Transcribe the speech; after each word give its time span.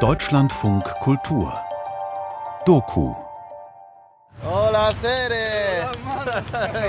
Deutschlandfunk 0.00 0.84
Kultur 1.00 1.50
Doku 2.66 3.14
Hola, 4.44 4.92
Cere! 4.94 5.88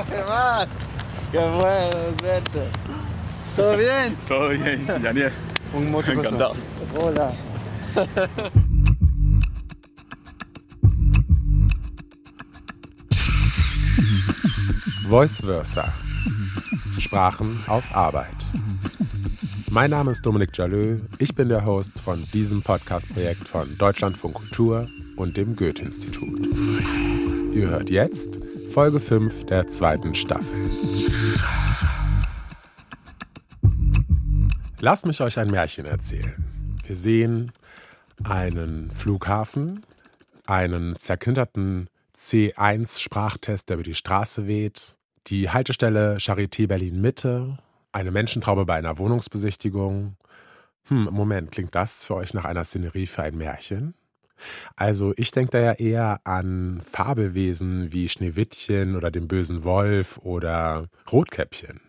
¿Qué 0.09 0.23
más? 0.27 0.67
Qué 1.31 1.37
bueno 1.37 2.17
verte. 2.21 2.69
¿Todo 3.55 3.77
bien? 3.77 4.17
Todo 4.27 4.49
bien, 4.49 4.85
Daniel. 5.01 5.31
Un 5.73 5.89
mucho. 5.89 6.11
Encantado. 6.11 6.55
Hola. 6.97 7.31
Voice 15.07 15.41
Versa. 15.47 15.93
Sprachen 16.99 17.63
auf 17.67 17.95
Arbeit. 17.95 18.38
Mein 19.71 19.91
Name 19.91 20.11
ist 20.11 20.25
Dominik 20.25 20.57
Jalö. 20.57 20.97
Ich 21.19 21.35
bin 21.35 21.47
der 21.47 21.63
Host 21.63 21.99
von 21.99 22.25
diesem 22.33 22.63
Podcast-Projekt 22.63 23.47
von 23.47 23.77
Deutschlandfunk 23.77 24.33
Kultur 24.33 24.89
und 25.15 25.37
dem 25.37 25.55
Goethe-Institut. 25.55 26.39
Ihr 27.53 27.67
hört 27.67 27.91
jetzt 27.91 28.39
Folge 28.71 28.99
5 28.99 29.45
der 29.45 29.67
zweiten 29.67 30.15
Staffel. 30.15 30.57
Lasst 34.79 35.05
mich 35.05 35.21
euch 35.21 35.37
ein 35.37 35.51
Märchen 35.51 35.85
erzählen. 35.85 36.33
Wir 36.83 36.95
sehen 36.95 37.51
einen 38.23 38.89
Flughafen, 38.89 39.85
einen 40.47 40.95
zerknitterten 40.95 41.89
C1-Sprachtest, 42.17 43.69
der 43.69 43.75
über 43.75 43.83
die 43.83 43.93
Straße 43.93 44.47
weht, 44.47 44.95
die 45.27 45.51
Haltestelle 45.51 46.17
Charité 46.17 46.65
Berlin 46.67 47.01
Mitte, 47.01 47.59
eine 47.91 48.11
Menschentraube 48.11 48.65
bei 48.65 48.75
einer 48.75 48.97
Wohnungsbesichtigung. 48.97 50.15
Hm, 50.87 51.09
Moment, 51.11 51.51
klingt 51.51 51.75
das 51.75 52.05
für 52.05 52.15
euch 52.15 52.33
nach 52.33 52.45
einer 52.45 52.63
Szenerie 52.63 53.07
für 53.07 53.23
ein 53.23 53.37
Märchen? 53.37 53.95
Also 54.75 55.13
ich 55.17 55.31
denke 55.31 55.51
da 55.51 55.59
ja 55.59 55.73
eher 55.73 56.21
an 56.23 56.81
Fabelwesen 56.85 57.91
wie 57.91 58.07
Schneewittchen 58.07 58.95
oder 58.95 59.11
den 59.11 59.27
bösen 59.27 59.63
Wolf 59.63 60.17
oder 60.19 60.87
Rotkäppchen. 61.11 61.81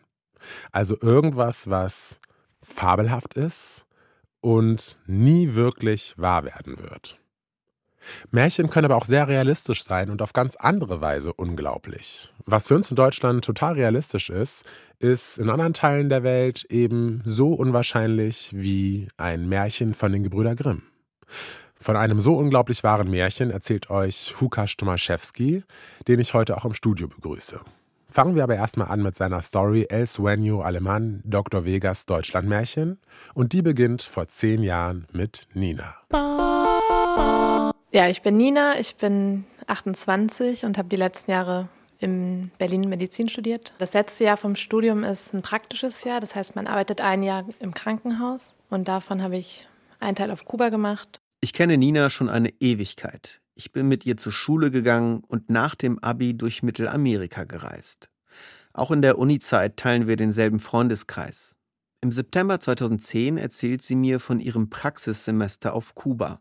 Also 0.72 0.96
irgendwas, 1.00 1.70
was 1.70 2.20
fabelhaft 2.62 3.34
ist 3.34 3.86
und 4.40 4.98
nie 5.06 5.54
wirklich 5.54 6.14
wahr 6.16 6.44
werden 6.44 6.78
wird. 6.78 7.19
Märchen 8.30 8.70
können 8.70 8.86
aber 8.86 8.96
auch 8.96 9.04
sehr 9.04 9.28
realistisch 9.28 9.84
sein 9.84 10.10
und 10.10 10.22
auf 10.22 10.32
ganz 10.32 10.56
andere 10.56 11.00
Weise 11.00 11.32
unglaublich. 11.32 12.32
Was 12.46 12.68
für 12.68 12.76
uns 12.76 12.90
in 12.90 12.96
Deutschland 12.96 13.44
total 13.44 13.74
realistisch 13.74 14.30
ist, 14.30 14.64
ist 14.98 15.38
in 15.38 15.50
anderen 15.50 15.74
Teilen 15.74 16.08
der 16.08 16.22
Welt 16.22 16.64
eben 16.68 17.22
so 17.24 17.52
unwahrscheinlich 17.52 18.50
wie 18.54 19.08
ein 19.16 19.48
Märchen 19.48 19.94
von 19.94 20.12
den 20.12 20.22
Gebrüder 20.22 20.54
Grimm. 20.54 20.82
Von 21.82 21.96
einem 21.96 22.20
so 22.20 22.34
unglaublich 22.34 22.84
wahren 22.84 23.10
Märchen 23.10 23.50
erzählt 23.50 23.88
euch 23.88 24.34
Hukasz 24.40 24.76
Tomaszewski, 24.76 25.64
den 26.08 26.20
ich 26.20 26.34
heute 26.34 26.58
auch 26.58 26.66
im 26.66 26.74
Studio 26.74 27.08
begrüße. 27.08 27.60
Fangen 28.10 28.34
wir 28.34 28.42
aber 28.42 28.56
erstmal 28.56 28.88
an 28.88 29.02
mit 29.02 29.16
seiner 29.16 29.40
Story 29.40 29.86
El 29.88 30.02
Sueño 30.02 30.62
Alemán, 30.62 31.20
Dr. 31.24 31.64
Vegas 31.64 32.06
Deutschlandmärchen. 32.06 32.98
Und 33.34 33.52
die 33.52 33.62
beginnt 33.62 34.02
vor 34.02 34.28
zehn 34.28 34.64
Jahren 34.64 35.06
mit 35.12 35.46
Nina. 35.54 35.94
Ja, 37.92 38.08
ich 38.08 38.22
bin 38.22 38.36
Nina, 38.36 38.78
ich 38.78 38.94
bin 38.94 39.44
28 39.66 40.64
und 40.64 40.78
habe 40.78 40.88
die 40.88 40.96
letzten 40.96 41.32
Jahre 41.32 41.68
in 41.98 42.52
Berlin 42.56 42.88
Medizin 42.88 43.28
studiert. 43.28 43.74
Das 43.78 43.94
letzte 43.94 44.22
Jahr 44.22 44.36
vom 44.36 44.54
Studium 44.54 45.02
ist 45.02 45.34
ein 45.34 45.42
praktisches 45.42 46.04
Jahr, 46.04 46.20
das 46.20 46.36
heißt, 46.36 46.54
man 46.54 46.68
arbeitet 46.68 47.00
ein 47.00 47.24
Jahr 47.24 47.44
im 47.58 47.74
Krankenhaus 47.74 48.54
und 48.68 48.86
davon 48.86 49.22
habe 49.22 49.38
ich 49.38 49.68
einen 49.98 50.14
Teil 50.14 50.30
auf 50.30 50.44
Kuba 50.44 50.68
gemacht. 50.68 51.20
Ich 51.40 51.52
kenne 51.52 51.76
Nina 51.76 52.10
schon 52.10 52.28
eine 52.28 52.50
Ewigkeit. 52.60 53.40
Ich 53.56 53.72
bin 53.72 53.88
mit 53.88 54.06
ihr 54.06 54.16
zur 54.16 54.32
Schule 54.32 54.70
gegangen 54.70 55.24
und 55.26 55.50
nach 55.50 55.74
dem 55.74 55.98
Abi 55.98 56.38
durch 56.38 56.62
Mittelamerika 56.62 57.42
gereist. 57.42 58.08
Auch 58.72 58.92
in 58.92 59.02
der 59.02 59.18
Uni-Zeit 59.18 59.76
teilen 59.76 60.06
wir 60.06 60.14
denselben 60.14 60.60
Freundeskreis. 60.60 61.56
Im 62.02 62.12
September 62.12 62.60
2010 62.60 63.36
erzählt 63.36 63.82
sie 63.82 63.96
mir 63.96 64.20
von 64.20 64.38
ihrem 64.38 64.70
Praxissemester 64.70 65.74
auf 65.74 65.96
Kuba. 65.96 66.40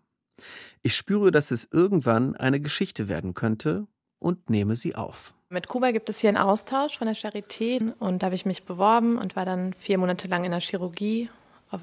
Ich 0.82 0.96
spüre, 0.96 1.32
dass 1.32 1.52
es 1.52 1.68
irgendwann 1.72 2.36
eine 2.36 2.60
Geschichte 2.60 3.08
werden 3.08 3.34
könnte 3.34 3.88
und 4.20 4.50
nehme 4.50 4.76
sie 4.76 4.96
auf. 4.96 5.34
Mit 5.50 5.68
Kuba 5.68 5.92
gibt 5.92 6.10
es 6.10 6.20
hier 6.20 6.30
einen 6.30 6.38
Austausch 6.38 6.98
von 6.98 7.08
der 7.08 7.16
Charité 7.16 7.94
und 7.98 8.22
da 8.22 8.28
habe 8.28 8.36
ich 8.36 8.46
mich 8.46 8.66
beworben 8.66 9.18
und 9.18 9.36
war 9.36 9.46
dann 9.46 9.74
vier 9.74 9.98
Monate 9.98 10.28
lang 10.28 10.44
in 10.44 10.52
der 10.52 10.60
Chirurgie 10.60 11.30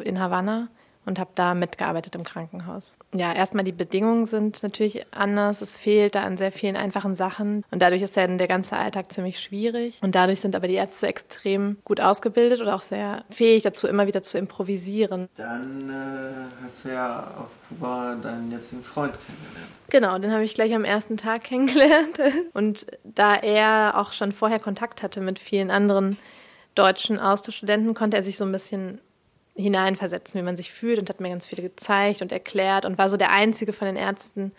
in 0.00 0.20
Havanna 0.20 0.68
und 1.06 1.18
habe 1.18 1.30
da 1.34 1.54
mitgearbeitet 1.54 2.14
im 2.14 2.24
Krankenhaus. 2.24 2.96
Ja, 3.14 3.32
erstmal 3.32 3.64
die 3.64 3.72
Bedingungen 3.72 4.26
sind 4.26 4.62
natürlich 4.62 5.06
anders. 5.12 5.62
Es 5.62 5.76
fehlt 5.76 6.16
da 6.16 6.22
an 6.22 6.36
sehr 6.36 6.52
vielen 6.52 6.76
einfachen 6.76 7.14
Sachen 7.14 7.64
und 7.70 7.80
dadurch 7.80 8.02
ist 8.02 8.16
dann 8.16 8.38
der 8.38 8.48
ganze 8.48 8.76
Alltag 8.76 9.12
ziemlich 9.12 9.40
schwierig. 9.40 9.98
Und 10.02 10.14
dadurch 10.14 10.40
sind 10.40 10.54
aber 10.54 10.68
die 10.68 10.74
Ärzte 10.74 11.06
extrem 11.06 11.78
gut 11.84 12.00
ausgebildet 12.00 12.60
und 12.60 12.68
auch 12.68 12.80
sehr 12.80 13.24
fähig 13.30 13.62
dazu, 13.62 13.86
immer 13.86 14.06
wieder 14.06 14.22
zu 14.22 14.36
improvisieren. 14.36 15.28
Dann 15.36 15.90
äh, 15.90 16.64
hast 16.64 16.84
du 16.84 16.90
ja 16.90 17.32
auf 17.38 17.50
Kuba 17.68 18.16
deinen 18.16 18.50
jetzigen 18.50 18.82
Freund 18.82 19.14
kennengelernt. 19.24 19.76
Genau, 19.88 20.18
den 20.18 20.32
habe 20.32 20.44
ich 20.44 20.54
gleich 20.54 20.74
am 20.74 20.84
ersten 20.84 21.16
Tag 21.16 21.44
kennengelernt. 21.44 22.18
Und 22.52 22.86
da 23.04 23.36
er 23.36 23.94
auch 23.96 24.12
schon 24.12 24.32
vorher 24.32 24.58
Kontakt 24.58 25.02
hatte 25.02 25.20
mit 25.20 25.38
vielen 25.38 25.70
anderen 25.70 26.18
deutschen 26.74 27.18
Austauschstudenten, 27.18 27.94
konnte 27.94 28.16
er 28.16 28.22
sich 28.22 28.36
so 28.36 28.44
ein 28.44 28.52
bisschen 28.52 29.00
hineinversetzen, 29.56 30.38
wie 30.38 30.44
man 30.44 30.56
sich 30.56 30.72
fühlt 30.72 30.98
und 30.98 31.08
hat 31.08 31.20
mir 31.20 31.30
ganz 31.30 31.46
viel 31.46 31.62
gezeigt 31.62 32.22
und 32.22 32.32
erklärt 32.32 32.84
und 32.84 32.98
war 32.98 33.08
so 33.08 33.16
der 33.16 33.30
einzige 33.30 33.72
von 33.72 33.86
den 33.86 33.96
Ärzten, 33.96 34.52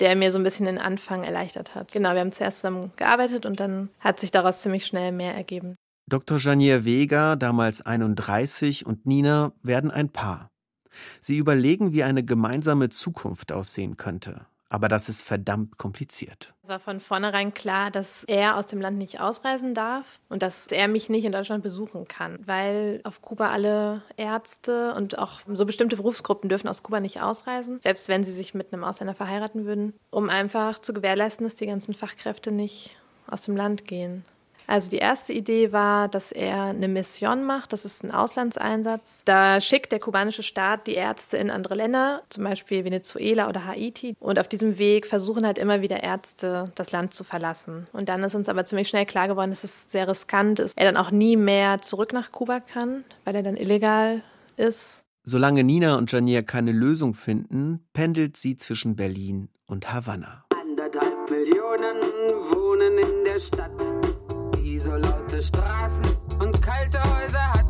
der 0.00 0.14
mir 0.16 0.30
so 0.30 0.38
ein 0.38 0.44
bisschen 0.44 0.66
den 0.66 0.78
Anfang 0.78 1.24
erleichtert 1.24 1.74
hat. 1.74 1.92
Genau, 1.92 2.12
wir 2.12 2.20
haben 2.20 2.32
zuerst 2.32 2.58
zusammen 2.58 2.92
gearbeitet 2.96 3.46
und 3.46 3.58
dann 3.58 3.88
hat 4.00 4.20
sich 4.20 4.30
daraus 4.30 4.62
ziemlich 4.62 4.86
schnell 4.86 5.12
mehr 5.12 5.34
ergeben. 5.34 5.76
Dr. 6.08 6.38
Janier 6.38 6.84
Vega, 6.84 7.36
damals 7.36 7.84
31, 7.84 8.86
und 8.86 9.06
Nina 9.06 9.52
werden 9.62 9.90
ein 9.90 10.10
Paar. 10.10 10.48
Sie 11.20 11.36
überlegen, 11.36 11.92
wie 11.92 12.02
eine 12.02 12.24
gemeinsame 12.24 12.88
Zukunft 12.88 13.52
aussehen 13.52 13.96
könnte 13.96 14.46
aber 14.68 14.88
das 14.88 15.08
ist 15.08 15.22
verdammt 15.22 15.78
kompliziert. 15.78 16.54
Es 16.62 16.68
war 16.68 16.78
von 16.78 17.00
vornherein 17.00 17.54
klar, 17.54 17.90
dass 17.90 18.24
er 18.24 18.56
aus 18.56 18.66
dem 18.66 18.80
Land 18.80 18.98
nicht 18.98 19.20
ausreisen 19.20 19.74
darf 19.74 20.20
und 20.28 20.42
dass 20.42 20.66
er 20.68 20.88
mich 20.88 21.08
nicht 21.08 21.24
in 21.24 21.32
Deutschland 21.32 21.62
besuchen 21.62 22.06
kann, 22.06 22.38
weil 22.44 23.00
auf 23.04 23.22
Kuba 23.22 23.50
alle 23.50 24.02
Ärzte 24.16 24.94
und 24.94 25.18
auch 25.18 25.40
so 25.52 25.64
bestimmte 25.64 25.96
Berufsgruppen 25.96 26.48
dürfen 26.48 26.68
aus 26.68 26.82
Kuba 26.82 27.00
nicht 27.00 27.22
ausreisen, 27.22 27.80
selbst 27.80 28.08
wenn 28.08 28.24
sie 28.24 28.32
sich 28.32 28.54
mit 28.54 28.72
einem 28.72 28.84
Ausländer 28.84 29.14
verheiraten 29.14 29.64
würden, 29.64 29.94
um 30.10 30.28
einfach 30.28 30.78
zu 30.78 30.92
gewährleisten, 30.92 31.44
dass 31.46 31.54
die 31.54 31.66
ganzen 31.66 31.94
Fachkräfte 31.94 32.52
nicht 32.52 32.96
aus 33.26 33.42
dem 33.42 33.56
Land 33.56 33.86
gehen. 33.86 34.24
Also 34.68 34.90
die 34.90 34.98
erste 34.98 35.32
Idee 35.32 35.72
war, 35.72 36.08
dass 36.08 36.30
er 36.30 36.64
eine 36.64 36.88
Mission 36.88 37.42
macht. 37.42 37.72
Das 37.72 37.86
ist 37.86 38.04
ein 38.04 38.12
Auslandseinsatz. 38.12 39.22
Da 39.24 39.62
schickt 39.62 39.92
der 39.92 39.98
kubanische 39.98 40.42
Staat 40.42 40.86
die 40.86 40.92
Ärzte 40.92 41.38
in 41.38 41.50
andere 41.50 41.74
Länder, 41.74 42.22
zum 42.28 42.44
Beispiel 42.44 42.84
Venezuela 42.84 43.48
oder 43.48 43.64
Haiti. 43.64 44.14
Und 44.20 44.38
auf 44.38 44.46
diesem 44.46 44.78
Weg 44.78 45.06
versuchen 45.06 45.46
halt 45.46 45.56
immer 45.56 45.80
wieder 45.80 46.02
Ärzte, 46.02 46.70
das 46.74 46.92
Land 46.92 47.14
zu 47.14 47.24
verlassen. 47.24 47.86
Und 47.94 48.10
dann 48.10 48.22
ist 48.22 48.34
uns 48.34 48.50
aber 48.50 48.66
ziemlich 48.66 48.88
schnell 48.88 49.06
klar 49.06 49.26
geworden, 49.26 49.50
dass 49.50 49.64
es 49.64 49.90
sehr 49.90 50.06
riskant 50.06 50.60
ist. 50.60 50.76
Er 50.76 50.84
dann 50.84 50.98
auch 50.98 51.10
nie 51.10 51.36
mehr 51.36 51.80
zurück 51.80 52.12
nach 52.12 52.30
Kuba 52.30 52.60
kann, 52.60 53.04
weil 53.24 53.36
er 53.36 53.42
dann 53.42 53.56
illegal 53.56 54.22
ist. 54.58 55.02
Solange 55.24 55.64
Nina 55.64 55.96
und 55.96 56.12
Janier 56.12 56.42
keine 56.42 56.72
Lösung 56.72 57.14
finden, 57.14 57.86
pendelt 57.94 58.36
sie 58.36 58.56
zwischen 58.56 58.96
Berlin 58.96 59.48
und 59.66 59.90
Havanna. 59.92 60.44
Anderthalb 60.60 61.30
Millionen 61.30 62.02
wohnen 62.50 62.98
in 62.98 63.24
der 63.24 63.40
Stadt 63.40 63.97
Straßen 65.48 66.04
und 66.40 66.60
kalte 66.62 67.00
Häuser 67.02 67.52
hat. 67.54 67.66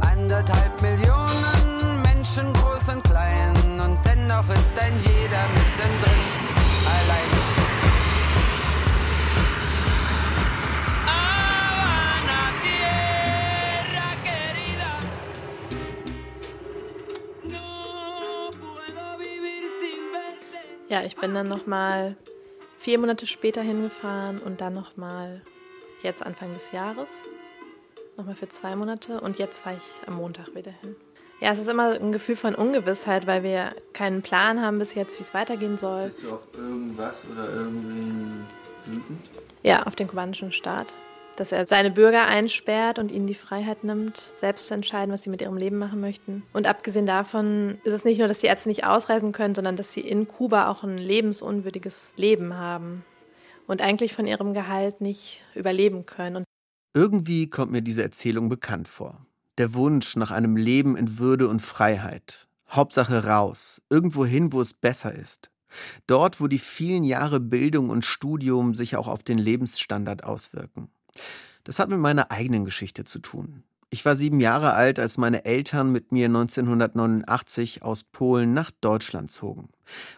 Anderthalb 0.00 0.80
Millionen 0.82 2.02
Menschen, 2.02 2.52
groß 2.52 2.88
und 2.88 3.04
klein, 3.04 3.54
und 3.80 3.98
dennoch 4.04 4.48
ist 4.48 4.78
ein 4.78 4.94
jeder 5.00 5.44
mittendrin 5.54 6.22
allein. 6.86 7.46
Ja, 20.88 21.02
ich 21.02 21.16
bin 21.16 21.34
dann 21.34 21.48
noch 21.48 21.66
mal 21.66 22.16
vier 22.78 22.98
Monate 22.98 23.26
später 23.26 23.60
hingefahren 23.60 24.38
und 24.38 24.60
dann 24.60 24.74
noch 24.74 24.96
mal 24.96 25.42
jetzt 26.02 26.24
Anfang 26.24 26.52
des 26.54 26.72
Jahres, 26.72 27.10
nochmal 28.16 28.34
für 28.34 28.48
zwei 28.48 28.76
Monate 28.76 29.20
und 29.20 29.38
jetzt 29.38 29.60
fahre 29.60 29.76
ich 29.76 30.08
am 30.08 30.16
Montag 30.16 30.54
wieder 30.54 30.72
hin. 30.82 30.96
Ja, 31.40 31.52
es 31.52 31.58
ist 31.58 31.68
immer 31.68 32.00
ein 32.00 32.12
Gefühl 32.12 32.36
von 32.36 32.54
Ungewissheit, 32.54 33.26
weil 33.26 33.42
wir 33.42 33.74
keinen 33.92 34.22
Plan 34.22 34.62
haben 34.62 34.78
bis 34.78 34.94
jetzt, 34.94 35.18
wie 35.18 35.22
es 35.22 35.34
weitergehen 35.34 35.76
soll. 35.76 36.06
Bist 36.06 36.22
du 36.22 36.32
auf 36.32 36.40
irgendwas 36.56 37.26
oder 37.30 37.46
irgendwen 37.50 38.46
wütend? 38.86 39.20
Ja, 39.62 39.82
auf 39.82 39.94
den 39.96 40.08
kubanischen 40.08 40.50
Staat. 40.52 40.94
dass 41.36 41.52
er 41.52 41.66
seine 41.66 41.90
Bürger 41.90 42.24
einsperrt 42.24 42.98
und 42.98 43.12
ihnen 43.12 43.26
die 43.26 43.34
Freiheit 43.34 43.84
nimmt, 43.84 44.30
selbst 44.36 44.68
zu 44.68 44.74
entscheiden, 44.74 45.12
was 45.12 45.22
sie 45.22 45.30
mit 45.30 45.42
ihrem 45.42 45.58
Leben 45.58 45.76
machen 45.76 46.00
möchten. 46.00 46.42
Und 46.54 46.66
abgesehen 46.66 47.04
davon 47.04 47.78
ist 47.84 47.92
es 47.92 48.04
nicht 48.06 48.18
nur, 48.18 48.28
dass 48.28 48.38
die 48.38 48.46
Ärzte 48.46 48.70
nicht 48.70 48.84
ausreisen 48.84 49.32
können, 49.32 49.54
sondern 49.54 49.76
dass 49.76 49.92
sie 49.92 50.00
in 50.00 50.26
Kuba 50.26 50.70
auch 50.70 50.82
ein 50.82 50.96
lebensunwürdiges 50.96 52.14
Leben 52.16 52.56
haben 52.56 53.04
und 53.66 53.80
eigentlich 53.82 54.14
von 54.14 54.26
ihrem 54.26 54.54
Gehalt 54.54 55.00
nicht 55.00 55.42
überleben 55.54 56.06
können. 56.06 56.36
Und 56.36 56.44
Irgendwie 56.94 57.48
kommt 57.48 57.72
mir 57.72 57.82
diese 57.82 58.02
Erzählung 58.02 58.48
bekannt 58.48 58.88
vor. 58.88 59.26
Der 59.58 59.74
Wunsch 59.74 60.16
nach 60.16 60.30
einem 60.30 60.56
Leben 60.56 60.96
in 60.96 61.18
Würde 61.18 61.48
und 61.48 61.60
Freiheit. 61.60 62.46
Hauptsache 62.68 63.26
raus, 63.26 63.80
irgendwo 63.90 64.26
hin, 64.26 64.52
wo 64.52 64.60
es 64.60 64.74
besser 64.74 65.14
ist. 65.14 65.50
Dort, 66.06 66.40
wo 66.40 66.46
die 66.46 66.58
vielen 66.58 67.04
Jahre 67.04 67.40
Bildung 67.40 67.90
und 67.90 68.04
Studium 68.04 68.74
sich 68.74 68.96
auch 68.96 69.08
auf 69.08 69.22
den 69.22 69.38
Lebensstandard 69.38 70.24
auswirken. 70.24 70.90
Das 71.64 71.78
hat 71.78 71.88
mit 71.88 71.98
meiner 71.98 72.30
eigenen 72.30 72.64
Geschichte 72.64 73.04
zu 73.04 73.18
tun. 73.18 73.62
Ich 73.90 74.04
war 74.04 74.16
sieben 74.16 74.40
Jahre 74.40 74.74
alt, 74.74 74.98
als 74.98 75.16
meine 75.16 75.44
Eltern 75.44 75.92
mit 75.92 76.12
mir 76.12 76.26
1989 76.26 77.82
aus 77.82 78.04
Polen 78.04 78.52
nach 78.52 78.70
Deutschland 78.80 79.30
zogen. 79.30 79.68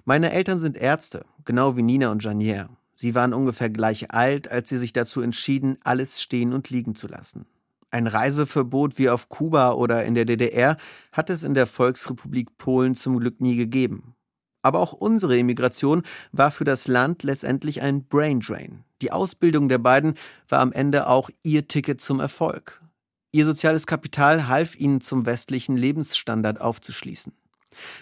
Meine 0.04 0.32
Eltern 0.32 0.58
sind 0.58 0.76
Ärzte, 0.76 1.24
genau 1.44 1.76
wie 1.76 1.82
Nina 1.82 2.10
und 2.10 2.24
Janier. 2.24 2.70
Sie 3.00 3.14
waren 3.14 3.32
ungefähr 3.32 3.70
gleich 3.70 4.10
alt, 4.10 4.50
als 4.50 4.70
sie 4.70 4.76
sich 4.76 4.92
dazu 4.92 5.20
entschieden, 5.20 5.78
alles 5.84 6.20
stehen 6.20 6.52
und 6.52 6.68
liegen 6.68 6.96
zu 6.96 7.06
lassen. 7.06 7.46
Ein 7.92 8.08
Reiseverbot 8.08 8.98
wie 8.98 9.08
auf 9.08 9.28
Kuba 9.28 9.70
oder 9.74 10.04
in 10.04 10.16
der 10.16 10.24
DDR 10.24 10.76
hat 11.12 11.30
es 11.30 11.44
in 11.44 11.54
der 11.54 11.68
Volksrepublik 11.68 12.58
Polen 12.58 12.96
zum 12.96 13.20
Glück 13.20 13.40
nie 13.40 13.54
gegeben. 13.54 14.16
Aber 14.62 14.80
auch 14.80 14.92
unsere 14.92 15.38
Immigration 15.38 16.02
war 16.32 16.50
für 16.50 16.64
das 16.64 16.88
Land 16.88 17.22
letztendlich 17.22 17.82
ein 17.82 18.04
Braindrain. 18.08 18.82
Die 19.00 19.12
Ausbildung 19.12 19.68
der 19.68 19.78
beiden 19.78 20.14
war 20.48 20.58
am 20.58 20.72
Ende 20.72 21.06
auch 21.06 21.30
ihr 21.44 21.68
Ticket 21.68 22.00
zum 22.00 22.18
Erfolg. 22.18 22.82
Ihr 23.30 23.44
soziales 23.44 23.86
Kapital 23.86 24.48
half 24.48 24.74
ihnen 24.74 25.00
zum 25.00 25.24
westlichen 25.24 25.76
Lebensstandard 25.76 26.60
aufzuschließen. 26.60 27.32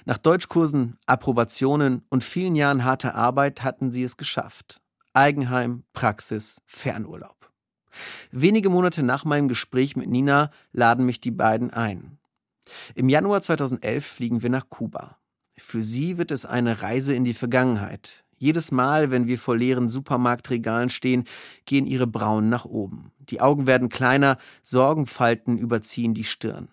Nach 0.06 0.16
Deutschkursen, 0.16 0.96
Approbationen 1.04 2.02
und 2.08 2.24
vielen 2.24 2.56
Jahren 2.56 2.86
harter 2.86 3.14
Arbeit 3.14 3.62
hatten 3.62 3.92
sie 3.92 4.02
es 4.02 4.16
geschafft. 4.16 4.80
Eigenheim, 5.16 5.82
Praxis, 5.94 6.60
Fernurlaub. 6.66 7.50
Wenige 8.32 8.68
Monate 8.68 9.02
nach 9.02 9.24
meinem 9.24 9.48
Gespräch 9.48 9.96
mit 9.96 10.10
Nina 10.10 10.50
laden 10.72 11.06
mich 11.06 11.22
die 11.22 11.30
beiden 11.30 11.72
ein. 11.72 12.18
Im 12.94 13.08
Januar 13.08 13.40
2011 13.40 14.04
fliegen 14.04 14.42
wir 14.42 14.50
nach 14.50 14.68
Kuba. 14.68 15.16
Für 15.56 15.82
sie 15.82 16.18
wird 16.18 16.30
es 16.30 16.44
eine 16.44 16.82
Reise 16.82 17.14
in 17.14 17.24
die 17.24 17.32
Vergangenheit. 17.32 18.24
Jedes 18.36 18.72
Mal, 18.72 19.10
wenn 19.10 19.26
wir 19.26 19.38
vor 19.38 19.56
leeren 19.56 19.88
Supermarktregalen 19.88 20.90
stehen, 20.90 21.24
gehen 21.64 21.86
ihre 21.86 22.06
Brauen 22.06 22.50
nach 22.50 22.66
oben. 22.66 23.10
Die 23.18 23.40
Augen 23.40 23.66
werden 23.66 23.88
kleiner, 23.88 24.36
Sorgenfalten 24.62 25.56
überziehen 25.56 26.12
die 26.12 26.24
Stirn. 26.24 26.68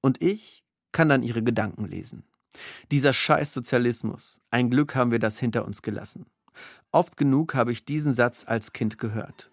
Und 0.00 0.20
ich 0.20 0.64
kann 0.90 1.08
dann 1.08 1.22
ihre 1.22 1.44
Gedanken 1.44 1.84
lesen. 1.84 2.24
Dieser 2.90 3.12
scheiß 3.12 3.52
Sozialismus. 3.52 4.40
Ein 4.50 4.68
Glück 4.68 4.96
haben 4.96 5.12
wir 5.12 5.20
das 5.20 5.38
hinter 5.38 5.64
uns 5.64 5.80
gelassen. 5.80 6.26
Oft 6.92 7.16
genug 7.16 7.54
habe 7.54 7.72
ich 7.72 7.84
diesen 7.84 8.12
Satz 8.12 8.44
als 8.46 8.72
Kind 8.72 8.98
gehört. 8.98 9.50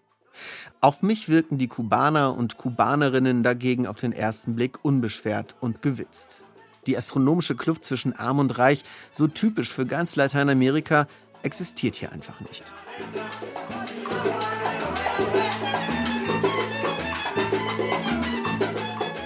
Auf 0.80 1.02
mich 1.02 1.28
wirken 1.28 1.58
die 1.58 1.68
Kubaner 1.68 2.36
und 2.36 2.56
Kubanerinnen 2.56 3.42
dagegen 3.42 3.86
auf 3.86 3.96
den 3.96 4.12
ersten 4.12 4.54
Blick 4.54 4.84
unbeschwert 4.84 5.56
und 5.60 5.82
gewitzt. 5.82 6.44
Die 6.86 6.96
astronomische 6.96 7.54
Kluft 7.54 7.84
zwischen 7.84 8.14
Arm 8.14 8.38
und 8.38 8.58
Reich, 8.58 8.84
so 9.12 9.28
typisch 9.28 9.72
für 9.72 9.86
ganz 9.86 10.16
Lateinamerika, 10.16 11.06
existiert 11.42 11.94
hier 11.96 12.12
einfach 12.12 12.40
nicht. 12.40 12.64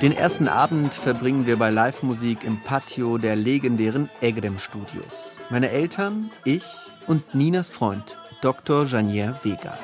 Den 0.02 0.12
ersten 0.12 0.46
Abend 0.46 0.92
verbringen 0.92 1.46
wir 1.46 1.56
bei 1.56 1.70
Live-Musik 1.70 2.44
im 2.44 2.60
Patio 2.60 3.16
der 3.16 3.34
legendären 3.34 4.10
Egrem 4.20 4.58
Studios. 4.58 5.36
Meine 5.48 5.70
Eltern, 5.70 6.30
ich 6.44 6.64
und 7.06 7.34
Ninas 7.34 7.70
Freund, 7.70 8.16
Dr. 8.40 8.84
Janier 8.84 9.38
Vega. 9.42 9.78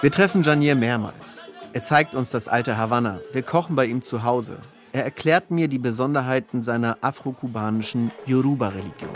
Wir 0.00 0.10
treffen 0.10 0.42
Janier 0.42 0.74
mehrmals. 0.74 1.44
Er 1.72 1.82
zeigt 1.82 2.14
uns 2.14 2.30
das 2.30 2.48
alte 2.48 2.76
Havanna. 2.76 3.20
Wir 3.32 3.42
kochen 3.42 3.76
bei 3.76 3.86
ihm 3.86 4.02
zu 4.02 4.24
Hause. 4.24 4.58
Er 4.92 5.04
erklärt 5.04 5.50
mir 5.50 5.68
die 5.68 5.78
Besonderheiten 5.78 6.62
seiner 6.62 6.98
afrokubanischen 7.00 8.10
Yoruba-Religion. 8.26 9.10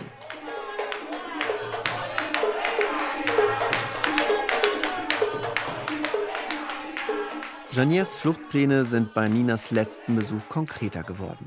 Janiers 7.72 8.14
Fluchtpläne 8.14 8.86
sind 8.86 9.12
bei 9.12 9.28
Ninas 9.28 9.70
letzten 9.70 10.16
Besuch 10.16 10.48
konkreter 10.48 11.02
geworden. 11.02 11.46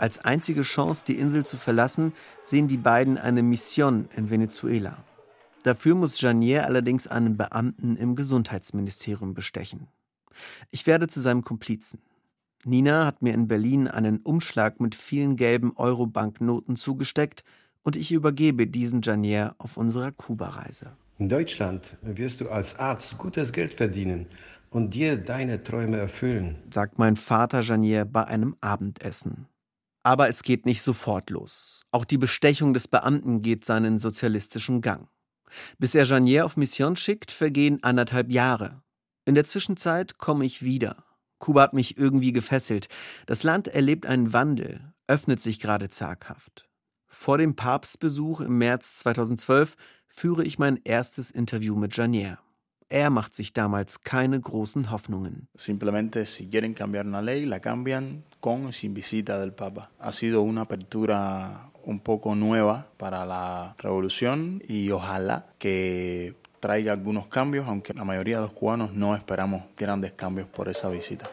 Als 0.00 0.18
einzige 0.18 0.62
Chance, 0.62 1.04
die 1.06 1.18
Insel 1.18 1.44
zu 1.44 1.58
verlassen, 1.58 2.14
sehen 2.42 2.68
die 2.68 2.78
beiden 2.78 3.18
eine 3.18 3.42
Mission 3.42 4.08
in 4.16 4.30
Venezuela. 4.30 4.96
Dafür 5.62 5.94
muss 5.94 6.18
Janier 6.18 6.64
allerdings 6.64 7.06
einen 7.06 7.36
Beamten 7.36 7.98
im 7.98 8.16
Gesundheitsministerium 8.16 9.34
bestechen. 9.34 9.88
Ich 10.70 10.86
werde 10.86 11.06
zu 11.06 11.20
seinem 11.20 11.44
Komplizen. 11.44 12.00
Nina 12.64 13.04
hat 13.04 13.20
mir 13.20 13.34
in 13.34 13.46
Berlin 13.46 13.88
einen 13.88 14.20
Umschlag 14.20 14.80
mit 14.80 14.94
vielen 14.94 15.36
gelben 15.36 15.76
Euro-Banknoten 15.76 16.76
zugesteckt 16.76 17.44
und 17.82 17.94
ich 17.94 18.10
übergebe 18.10 18.66
diesen 18.66 19.02
Janier 19.02 19.54
auf 19.58 19.76
unserer 19.76 20.12
Kuba-Reise. 20.12 20.92
In 21.18 21.28
Deutschland 21.28 21.98
wirst 22.00 22.40
du 22.40 22.48
als 22.48 22.78
Arzt 22.78 23.18
gutes 23.18 23.52
Geld 23.52 23.74
verdienen 23.74 24.28
und 24.70 24.94
dir 24.94 25.18
deine 25.18 25.62
Träume 25.62 25.98
erfüllen, 25.98 26.56
sagt 26.72 26.98
mein 26.98 27.16
Vater 27.16 27.60
Janier 27.60 28.06
bei 28.06 28.24
einem 28.24 28.56
Abendessen. 28.62 29.49
Aber 30.02 30.28
es 30.28 30.42
geht 30.42 30.66
nicht 30.66 30.82
sofort 30.82 31.30
los. 31.30 31.84
Auch 31.90 32.04
die 32.04 32.18
Bestechung 32.18 32.72
des 32.72 32.88
Beamten 32.88 33.42
geht 33.42 33.64
seinen 33.64 33.98
sozialistischen 33.98 34.80
Gang. 34.80 35.08
Bis 35.78 35.94
er 35.94 36.04
Janier 36.04 36.46
auf 36.46 36.56
Mission 36.56 36.96
schickt, 36.96 37.32
vergehen 37.32 37.82
anderthalb 37.82 38.30
Jahre. 38.30 38.82
In 39.24 39.34
der 39.34 39.44
Zwischenzeit 39.44 40.18
komme 40.18 40.44
ich 40.44 40.62
wieder. 40.62 41.04
Kuba 41.38 41.62
hat 41.62 41.74
mich 41.74 41.98
irgendwie 41.98 42.32
gefesselt. 42.32 42.88
Das 43.26 43.42
Land 43.42 43.68
erlebt 43.68 44.06
einen 44.06 44.32
Wandel, 44.32 44.92
öffnet 45.06 45.40
sich 45.40 45.58
gerade 45.58 45.88
zaghaft. 45.88 46.68
Vor 47.06 47.38
dem 47.38 47.56
Papstbesuch 47.56 48.40
im 48.40 48.58
März 48.58 48.96
2012 48.96 49.76
führe 50.06 50.44
ich 50.44 50.58
mein 50.58 50.80
erstes 50.84 51.30
Interview 51.30 51.76
mit 51.76 51.96
Janier. 51.96 52.38
Er 52.92 53.08
macht 53.08 53.36
sich 53.36 53.52
damals 53.52 54.02
keine 54.02 54.40
großen 54.40 54.90
Hoffnungen. 54.90 55.46
Simplemente, 55.54 56.26
si 56.26 56.48
quieren 56.48 56.74
cambiar 56.74 57.06
una 57.06 57.22
ley, 57.22 57.44
la 57.46 57.60
cambian 57.60 58.24
con 58.40 58.72
sin 58.72 58.94
visita 58.94 59.38
del 59.38 59.52
Papa. 59.52 59.92
Ha 60.00 60.10
sido 60.10 60.42
una 60.42 60.62
apertura 60.62 61.70
un 61.84 62.00
poco 62.00 62.34
nueva 62.34 62.88
para 62.96 63.24
la 63.24 63.76
revolución 63.78 64.60
y 64.66 64.90
ojalá 64.90 65.46
que 65.58 66.34
traiga 66.58 66.92
algunos 66.92 67.28
cambios, 67.28 67.68
aunque 67.68 67.94
la 67.94 68.04
mayoría 68.04 68.36
de 68.36 68.42
los 68.42 68.52
cubanos 68.52 68.92
no 68.92 69.14
esperamos 69.14 69.62
grandes 69.76 70.12
cambios 70.12 70.48
por 70.48 70.68
esa 70.68 70.88
visita. 70.88 71.30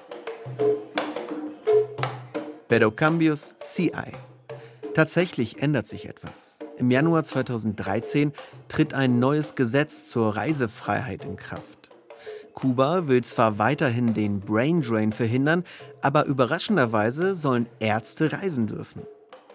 Pero 2.68 2.96
cambios 2.96 3.56
sí 3.58 3.90
hay. 3.96 4.12
Tatsächlich 4.94 5.60
ändert 5.60 5.88
sich 5.88 6.06
etwas. 6.06 6.57
Im 6.78 6.92
Januar 6.92 7.24
2013 7.24 8.34
tritt 8.68 8.94
ein 8.94 9.18
neues 9.18 9.56
Gesetz 9.56 10.06
zur 10.06 10.36
Reisefreiheit 10.36 11.26
in 11.26 11.36
Kraft. 11.36 11.90
Kuba 12.54 13.08
will 13.08 13.24
zwar 13.24 13.58
weiterhin 13.58 14.14
den 14.14 14.42
Brain 14.42 14.84
Drain 14.84 15.12
verhindern, 15.12 15.64
aber 16.02 16.26
überraschenderweise 16.26 17.36
sollen 17.36 17.68
Ärzte 17.80 18.32
reisen 18.32 18.68
dürfen. 18.68 19.02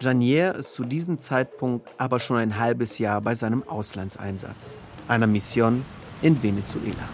Janier 0.01 0.55
ist 0.55 0.73
zu 0.73 0.83
diesem 0.83 1.17
Zeitpunkt 1.17 1.89
aber 1.97 2.19
schon 2.19 2.37
ein 2.37 2.59
halbes 2.59 2.97
Jahr 2.97 3.21
bei 3.21 3.35
seinem 3.35 3.63
Auslandseinsatz, 3.63 4.81
einer 5.07 5.27
Mission 5.27 5.85
in 6.21 6.43
Venezuela. 6.43 7.07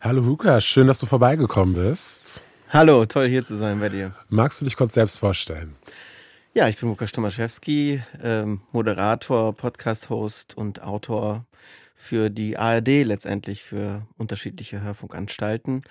Hallo 0.00 0.22
Luca, 0.22 0.60
schön, 0.60 0.88
dass 0.88 0.98
du 0.98 1.06
vorbeigekommen 1.06 1.76
bist. 1.76 2.42
Hallo, 2.70 3.06
toll 3.06 3.28
hier 3.28 3.44
zu 3.44 3.56
sein 3.56 3.78
bei 3.78 3.90
dir. 3.90 4.12
Magst 4.28 4.60
du 4.60 4.64
dich 4.64 4.76
kurz 4.76 4.94
selbst 4.94 5.20
vorstellen? 5.20 5.76
Ja, 6.56 6.70
ich 6.70 6.78
bin 6.78 6.88
Lukas 6.88 7.12
Tomaszewski, 7.12 8.02
ähm, 8.22 8.62
Moderator, 8.72 9.54
Podcast-Host 9.54 10.56
und 10.56 10.80
Autor 10.80 11.44
für 11.94 12.30
die 12.30 12.56
ARD 12.56 13.04
letztendlich, 13.04 13.62
für 13.62 14.06
unterschiedliche 14.16 14.80
Hörfunkanstalten 14.80 15.82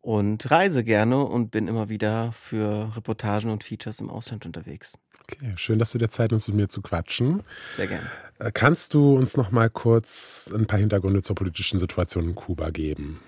und 0.00 0.50
reise 0.50 0.82
gerne 0.82 1.26
und 1.26 1.50
bin 1.50 1.68
immer 1.68 1.90
wieder 1.90 2.32
für 2.32 2.96
Reportagen 2.96 3.50
und 3.50 3.64
Features 3.64 4.00
im 4.00 4.08
Ausland 4.08 4.46
unterwegs. 4.46 4.96
Okay, 5.24 5.52
schön, 5.56 5.78
dass 5.78 5.92
du 5.92 5.98
dir 5.98 6.08
Zeit 6.08 6.30
nimmst, 6.30 6.48
mit 6.48 6.56
mir 6.56 6.68
zu 6.70 6.80
quatschen. 6.80 7.42
Sehr 7.76 7.88
gerne. 7.88 8.06
Äh, 8.38 8.50
kannst 8.50 8.94
du 8.94 9.14
uns 9.14 9.36
noch 9.36 9.50
mal 9.50 9.68
kurz 9.68 10.50
ein 10.54 10.66
paar 10.66 10.78
Hintergründe 10.78 11.20
zur 11.20 11.36
politischen 11.36 11.78
Situation 11.78 12.30
in 12.30 12.34
Kuba 12.34 12.70
geben? 12.70 13.20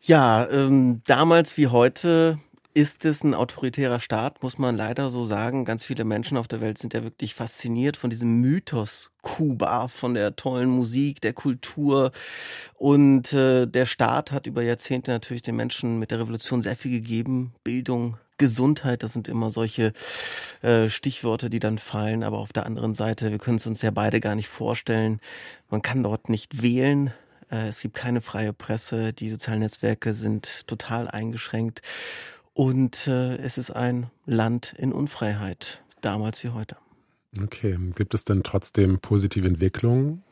Ja, 0.00 0.48
ähm, 0.48 1.02
damals 1.06 1.56
wie 1.56 1.66
heute 1.66 2.38
ist 2.74 3.04
es 3.04 3.22
ein 3.22 3.34
autoritärer 3.34 4.00
Staat, 4.00 4.42
muss 4.42 4.58
man 4.58 4.76
leider 4.76 5.08
so 5.08 5.24
sagen. 5.24 5.64
Ganz 5.64 5.84
viele 5.84 6.04
Menschen 6.04 6.36
auf 6.36 6.48
der 6.48 6.60
Welt 6.60 6.76
sind 6.76 6.92
ja 6.92 7.04
wirklich 7.04 7.32
fasziniert 7.32 7.96
von 7.96 8.10
diesem 8.10 8.40
Mythos 8.40 9.12
Kuba, 9.22 9.86
von 9.86 10.14
der 10.14 10.34
tollen 10.34 10.68
Musik, 10.68 11.20
der 11.20 11.32
Kultur. 11.32 12.10
Und 12.74 13.32
äh, 13.32 13.66
der 13.66 13.86
Staat 13.86 14.32
hat 14.32 14.48
über 14.48 14.62
Jahrzehnte 14.62 15.12
natürlich 15.12 15.42
den 15.42 15.54
Menschen 15.54 16.00
mit 16.00 16.10
der 16.10 16.18
Revolution 16.18 16.62
sehr 16.62 16.74
viel 16.74 16.90
gegeben. 16.90 17.54
Bildung, 17.62 18.18
Gesundheit, 18.38 19.04
das 19.04 19.12
sind 19.12 19.28
immer 19.28 19.52
solche 19.52 19.92
äh, 20.62 20.88
Stichworte, 20.88 21.50
die 21.50 21.60
dann 21.60 21.78
fallen. 21.78 22.24
Aber 22.24 22.38
auf 22.38 22.52
der 22.52 22.66
anderen 22.66 22.94
Seite, 22.94 23.30
wir 23.30 23.38
können 23.38 23.58
es 23.58 23.68
uns 23.68 23.82
ja 23.82 23.92
beide 23.92 24.18
gar 24.18 24.34
nicht 24.34 24.48
vorstellen. 24.48 25.20
Man 25.70 25.80
kann 25.80 26.02
dort 26.02 26.28
nicht 26.28 26.60
wählen. 26.60 27.12
Äh, 27.52 27.68
es 27.68 27.80
gibt 27.80 27.94
keine 27.94 28.20
freie 28.20 28.52
Presse. 28.52 29.12
Die 29.12 29.30
sozialen 29.30 29.60
Netzwerke 29.60 30.12
sind 30.12 30.66
total 30.66 31.06
eingeschränkt. 31.06 31.82
Und 32.54 33.08
äh, 33.08 33.36
es 33.36 33.58
ist 33.58 33.70
ein 33.70 34.10
Land 34.26 34.74
in 34.78 34.92
Unfreiheit, 34.92 35.82
damals 36.00 36.42
wie 36.44 36.50
heute. 36.50 36.76
Okay, 37.42 37.76
gibt 37.96 38.14
es 38.14 38.24
denn 38.24 38.44
trotzdem 38.44 39.00
positive 39.00 39.46
Entwicklungen 39.46 40.22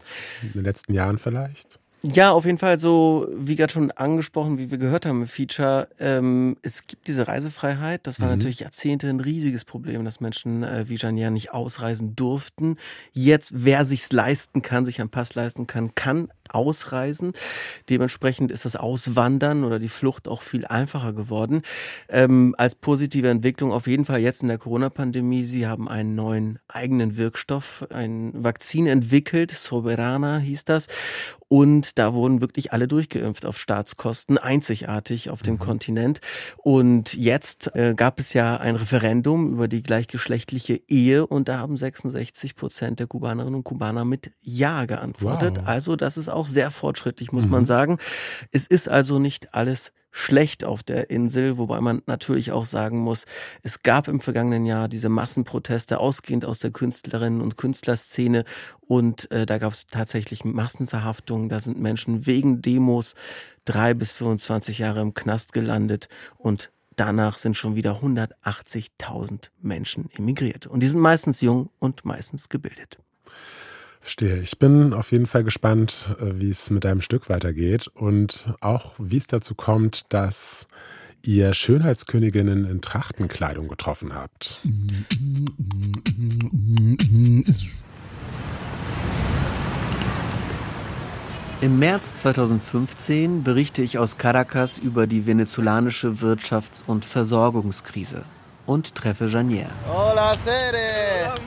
in 0.43 0.53
den 0.53 0.63
letzten 0.63 0.93
Jahren 0.93 1.19
vielleicht? 1.19 1.81
Ja, 2.05 2.33
auf 2.33 2.45
jeden 2.45 2.59
Fall 2.59 2.81
so, 2.81 3.29
wie 3.33 3.55
gerade 3.55 3.73
schon 3.73 3.93
angesprochen, 3.93 4.59
wie 4.59 4.73
wir 4.73 4.79
gehört 4.79 5.07
haben 5.07 5.23
im 5.23 5.29
Feature, 5.29 5.89
ähm, 6.01 6.57
es 6.63 6.89
gibt 6.89 7.07
diese 7.07 7.29
Reisefreiheit. 7.29 8.09
Das 8.09 8.19
war 8.19 8.29
mhm. 8.29 8.39
natürlich 8.39 8.61
Jahrzehnte 8.61 9.09
ein 9.09 9.21
riesiges 9.21 9.65
Problem, 9.65 10.05
dass 10.05 10.21
Menschen 10.21 10.65
äh, 10.65 10.89
wie 10.89 10.97
Janier 10.97 11.31
nicht 11.31 11.53
ausreisen 11.53 12.17
durften. 12.17 12.77
Jetzt, 13.13 13.53
wer 13.55 13.85
sich's 13.85 14.11
leisten 14.11 14.63
kann, 14.63 14.85
sich 14.85 15.01
einen 15.01 15.11
Pass 15.11 15.37
leisten 15.37 15.69
kann, 15.69 15.95
kann 15.95 16.29
ausreisen. 16.55 17.33
Dementsprechend 17.89 18.53
ist 18.53 18.65
das 18.65 18.77
Auswandern 18.77 19.65
oder 19.65 19.79
die 19.79 19.89
Flucht 19.89 20.29
auch 20.29 20.43
viel 20.43 20.67
einfacher 20.67 21.13
geworden. 21.13 21.63
Ähm, 22.09 22.55
als 22.59 22.75
positive 22.75 23.29
Entwicklung 23.29 23.73
auf 23.73 23.87
jeden 23.87 24.05
Fall 24.05 24.21
jetzt 24.21 24.43
in 24.43 24.49
der 24.49 24.59
Corona-Pandemie. 24.59 25.45
Sie 25.45 25.67
haben 25.67 25.89
einen 25.89 26.15
neuen 26.15 26.59
eigenen 26.69 27.17
Wirkstoff, 27.17 27.87
ein 27.91 28.33
Vakzin 28.35 28.87
entwickelt, 28.87 29.51
Soberana 29.51 30.39
hieß 30.39 30.65
das. 30.65 30.87
Und 31.53 31.99
da 31.99 32.15
wurden 32.15 32.41
wirklich 32.41 32.73
alle 32.73 32.89
durchgeimpft 32.89 33.45
auf 33.45 33.59
Staatskosten, 33.59 34.39
einzigartig 34.39 35.29
auf 35.29 35.43
dem 35.43 35.57
mhm. 35.57 35.59
Kontinent. 35.59 36.21
Und 36.57 37.13
jetzt 37.13 37.77
äh, 37.77 37.93
gab 37.95 38.21
es 38.21 38.33
ja 38.33 38.57
ein 38.57 38.75
Referendum 38.75 39.53
über 39.53 39.69
die 39.69 39.83
gleichgeschlechtliche 39.83 40.81
Ehe 40.89 41.27
und 41.27 41.49
da 41.49 41.59
haben 41.59 41.77
66 41.77 42.57
Prozent 42.57 43.01
der 43.01 43.07
Kubanerinnen 43.07 43.57
und 43.57 43.65
Kubaner 43.65 44.07
mit 44.07 44.33
Ja 44.41 44.87
geantwortet. 44.87 45.59
Wow. 45.59 45.67
Also 45.67 45.97
das 45.97 46.17
ist 46.17 46.31
auch 46.31 46.42
sehr 46.47 46.71
fortschrittlich, 46.71 47.33
muss 47.33 47.45
mhm. 47.45 47.51
man 47.51 47.67
sagen. 47.67 47.99
Es 48.51 48.67
ist 48.67 48.89
also 48.89 49.19
nicht 49.19 49.55
alles 49.55 49.93
schlecht 50.13 50.63
auf 50.63 50.83
der 50.83 51.11
Insel, 51.11 51.57
wobei 51.57 51.81
man 51.81 52.03
natürlich 52.07 52.53
auch 52.53 52.67
sagen 52.67 52.99
muss, 52.99 53.25
es 53.63 53.83
gab 53.83 54.09
im 54.09 54.21
vergangenen 54.21 54.67
Jahr 54.67 54.87
diese 54.87 55.09
Massenproteste 55.09 55.99
ausgehend 55.99 56.45
aus 56.45 56.59
der 56.59 56.71
Künstlerinnen 56.71 57.41
und 57.41 57.57
Künstlerszene 57.57 58.45
und 58.83 59.31
äh, 59.31 59.47
da 59.47 59.57
gab 59.57 59.73
es 59.73 59.87
tatsächlich 59.87 60.45
Massenverhaftungen, 60.45 61.49
da 61.49 61.61
sind 61.61 61.81
Menschen 61.81 62.27
wegen 62.27 62.61
Demos 62.61 63.15
drei 63.65 63.95
bis 63.95 64.13
25 64.13 64.79
Jahre 64.79 65.01
im 65.01 65.15
Knast 65.15 65.55
gelandet 65.55 66.09
und 66.37 66.71
danach 66.97 67.39
sind 67.39 67.57
schon 67.57 67.75
wieder 67.75 68.03
180.000 68.03 69.49
Menschen 69.63 70.11
emigriert 70.17 70.67
und 70.67 70.81
die 70.81 70.89
sind 70.89 71.01
meistens 71.01 71.41
jung 71.41 71.71
und 71.79 72.05
meistens 72.05 72.51
gebildet. 72.51 72.99
Verstehe. 74.03 74.41
Ich 74.41 74.59
bin 74.59 74.95
auf 74.95 75.13
jeden 75.13 75.27
Fall 75.27 75.45
gespannt, 75.45 76.07
äh, 76.19 76.33
wie 76.35 76.51
es 76.51 76.71
mit 76.71 76.83
deinem 76.83 77.03
Stück 77.03 77.31
weitergeht 77.31 77.87
und 77.87 78.47
auch, 78.61 78.95
wie 78.99 79.17
es 79.17 79.29
dazu 79.29 79.55
kommt, 79.55 80.13
dass 80.13 80.67
ihr 81.23 81.55
Schönheitsköniginnen 81.55 82.69
in 82.69 82.81
Trachtenkleidung 82.81 83.69
getroffen 83.69 84.13
habt. 84.13 84.59
Im 91.61 91.79
März 91.79 92.23
2015 92.23 93.45
berichte 93.45 93.83
ich 93.83 93.99
aus 93.99 94.19
Caracas 94.19 94.79
über 94.79 95.07
die 95.07 95.27
venezolanische 95.27 96.09
Wirtschafts- 96.21 96.83
und 96.85 97.05
Versorgungskrise 97.05 98.25
und 98.67 98.97
treffe 98.97 99.27
Janier. 99.27 99.71
Hola, 99.87 100.37
Sere! 100.37 101.39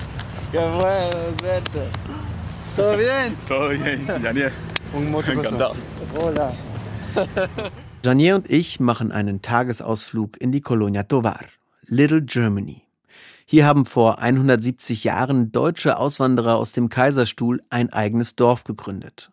Qué 0.52 0.58
bueno 0.58 1.36
verte. 1.40 1.88
¿Todo 2.74 2.96
bien? 2.96 3.36
Todo 3.48 3.68
bien, 3.68 4.04
Janier. 4.06 4.52
Un 4.92 5.08
mucho 5.08 5.30
Encantado. 5.30 5.76
Hola. 6.16 6.52
Janier 8.04 8.34
und 8.34 8.50
ich 8.50 8.80
machen 8.80 9.12
einen 9.12 9.42
Tagesausflug 9.42 10.40
in 10.40 10.50
die 10.50 10.60
Colonia 10.60 11.04
Tovar, 11.04 11.44
Little 11.86 12.22
Germany. 12.22 12.82
Hier 13.46 13.64
haben 13.64 13.86
vor 13.86 14.18
170 14.18 15.04
Jahren 15.04 15.52
deutsche 15.52 15.96
Auswanderer 15.96 16.56
aus 16.56 16.72
dem 16.72 16.88
Kaiserstuhl 16.88 17.62
ein 17.70 17.92
eigenes 17.92 18.34
Dorf 18.34 18.64
gegründet. 18.64 19.30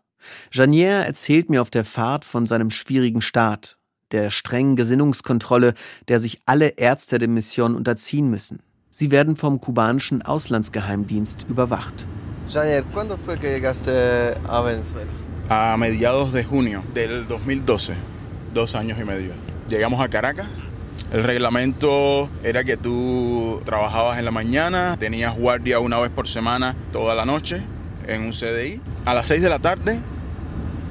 Janier 0.51 0.99
erzählt 0.99 1.49
mir 1.49 1.63
auf 1.63 1.71
der 1.71 1.85
Fahrt 1.85 2.25
von 2.25 2.45
seinem 2.45 2.69
schwierigen 2.69 3.21
Staat, 3.21 3.79
der 4.11 4.29
strengen 4.29 4.75
Gesinnungskontrolle, 4.75 5.73
der 6.09 6.19
sich 6.19 6.41
alle 6.45 6.67
Ärzte 6.77 7.17
der 7.17 7.27
Mission 7.27 7.73
unterziehen 7.73 8.29
müssen. 8.29 8.59
Sie 8.99 9.11
werden 9.11 9.35
vom 9.35 9.61
kubanischen 9.61 10.23
Auslandsgeheimdienst 10.23 11.45
überwacht. 11.47 12.07
¿cuándo 12.91 13.15
fue 13.15 13.37
que 13.37 13.51
llegaste 13.51 13.91
a 14.49 14.61
Venezuela? 14.63 15.11
A 15.49 15.77
mediados 15.77 16.33
de 16.33 16.43
junio 16.43 16.83
del 16.95 17.27
2012, 17.27 17.93
dos 18.55 18.73
años 18.73 18.97
y 18.99 19.03
medio. 19.03 19.33
Llegamos 19.69 20.01
a 20.01 20.07
Caracas. 20.07 20.47
El 21.11 21.23
reglamento 21.23 22.27
era 22.41 22.63
que 22.63 22.75
tú 22.75 23.61
trabajabas 23.65 24.17
en 24.17 24.25
la 24.25 24.31
mañana, 24.31 24.97
tenías 24.97 25.37
guardia 25.37 25.79
una 25.79 25.99
vez 25.99 26.09
por 26.09 26.27
semana 26.27 26.75
toda 26.91 27.13
la 27.13 27.23
noche 27.23 27.61
en 28.07 28.23
un 28.23 28.31
CDI. 28.31 28.81
A 29.05 29.13
las 29.13 29.27
6 29.27 29.43
de 29.43 29.49
la 29.49 29.59
tarde 29.59 29.99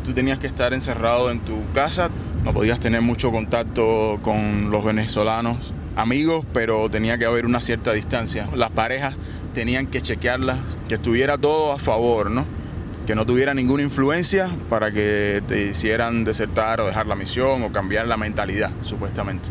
tú 0.05 0.13
tenías 0.13 0.39
que 0.39 0.47
estar 0.47 0.73
encerrado 0.75 1.33
en 1.33 1.41
tu 1.41 1.65
casa, 1.73 2.11
no 2.45 2.53
podías 2.53 2.79
tener 2.79 3.03
mucho 3.03 3.33
contacto 3.33 4.21
con 4.23 4.71
los 4.71 4.85
venezolanos 4.85 5.75
amigos, 5.97 6.45
pero 6.53 6.89
tenía 6.89 7.19
que 7.19 7.25
haber 7.25 7.47
una 7.47 7.61
cierta 7.61 7.93
distancia. 7.93 8.49
Las 8.55 8.71
parejas 8.71 9.15
tenían 9.55 9.87
que 9.87 10.03
chequearlas, 10.03 10.59
que 10.89 10.95
estuviera 10.97 11.39
todo 11.39 11.73
a 11.73 11.79
favor, 11.79 12.31
¿no? 12.31 12.45
Que 13.07 13.15
no 13.15 13.25
tuviera 13.25 13.55
ninguna 13.55 13.83
influencia 13.83 14.51
para 14.69 14.93
que 14.93 15.43
te 15.49 15.69
hicieran 15.69 16.25
desertar 16.25 16.81
o 16.81 16.87
dejar 16.87 17.07
la 17.07 17.17
misión 17.17 17.63
o 17.63 17.73
cambiar 17.73 18.07
la 18.07 18.17
mentalidad, 18.17 18.71
supuestamente. 18.83 19.49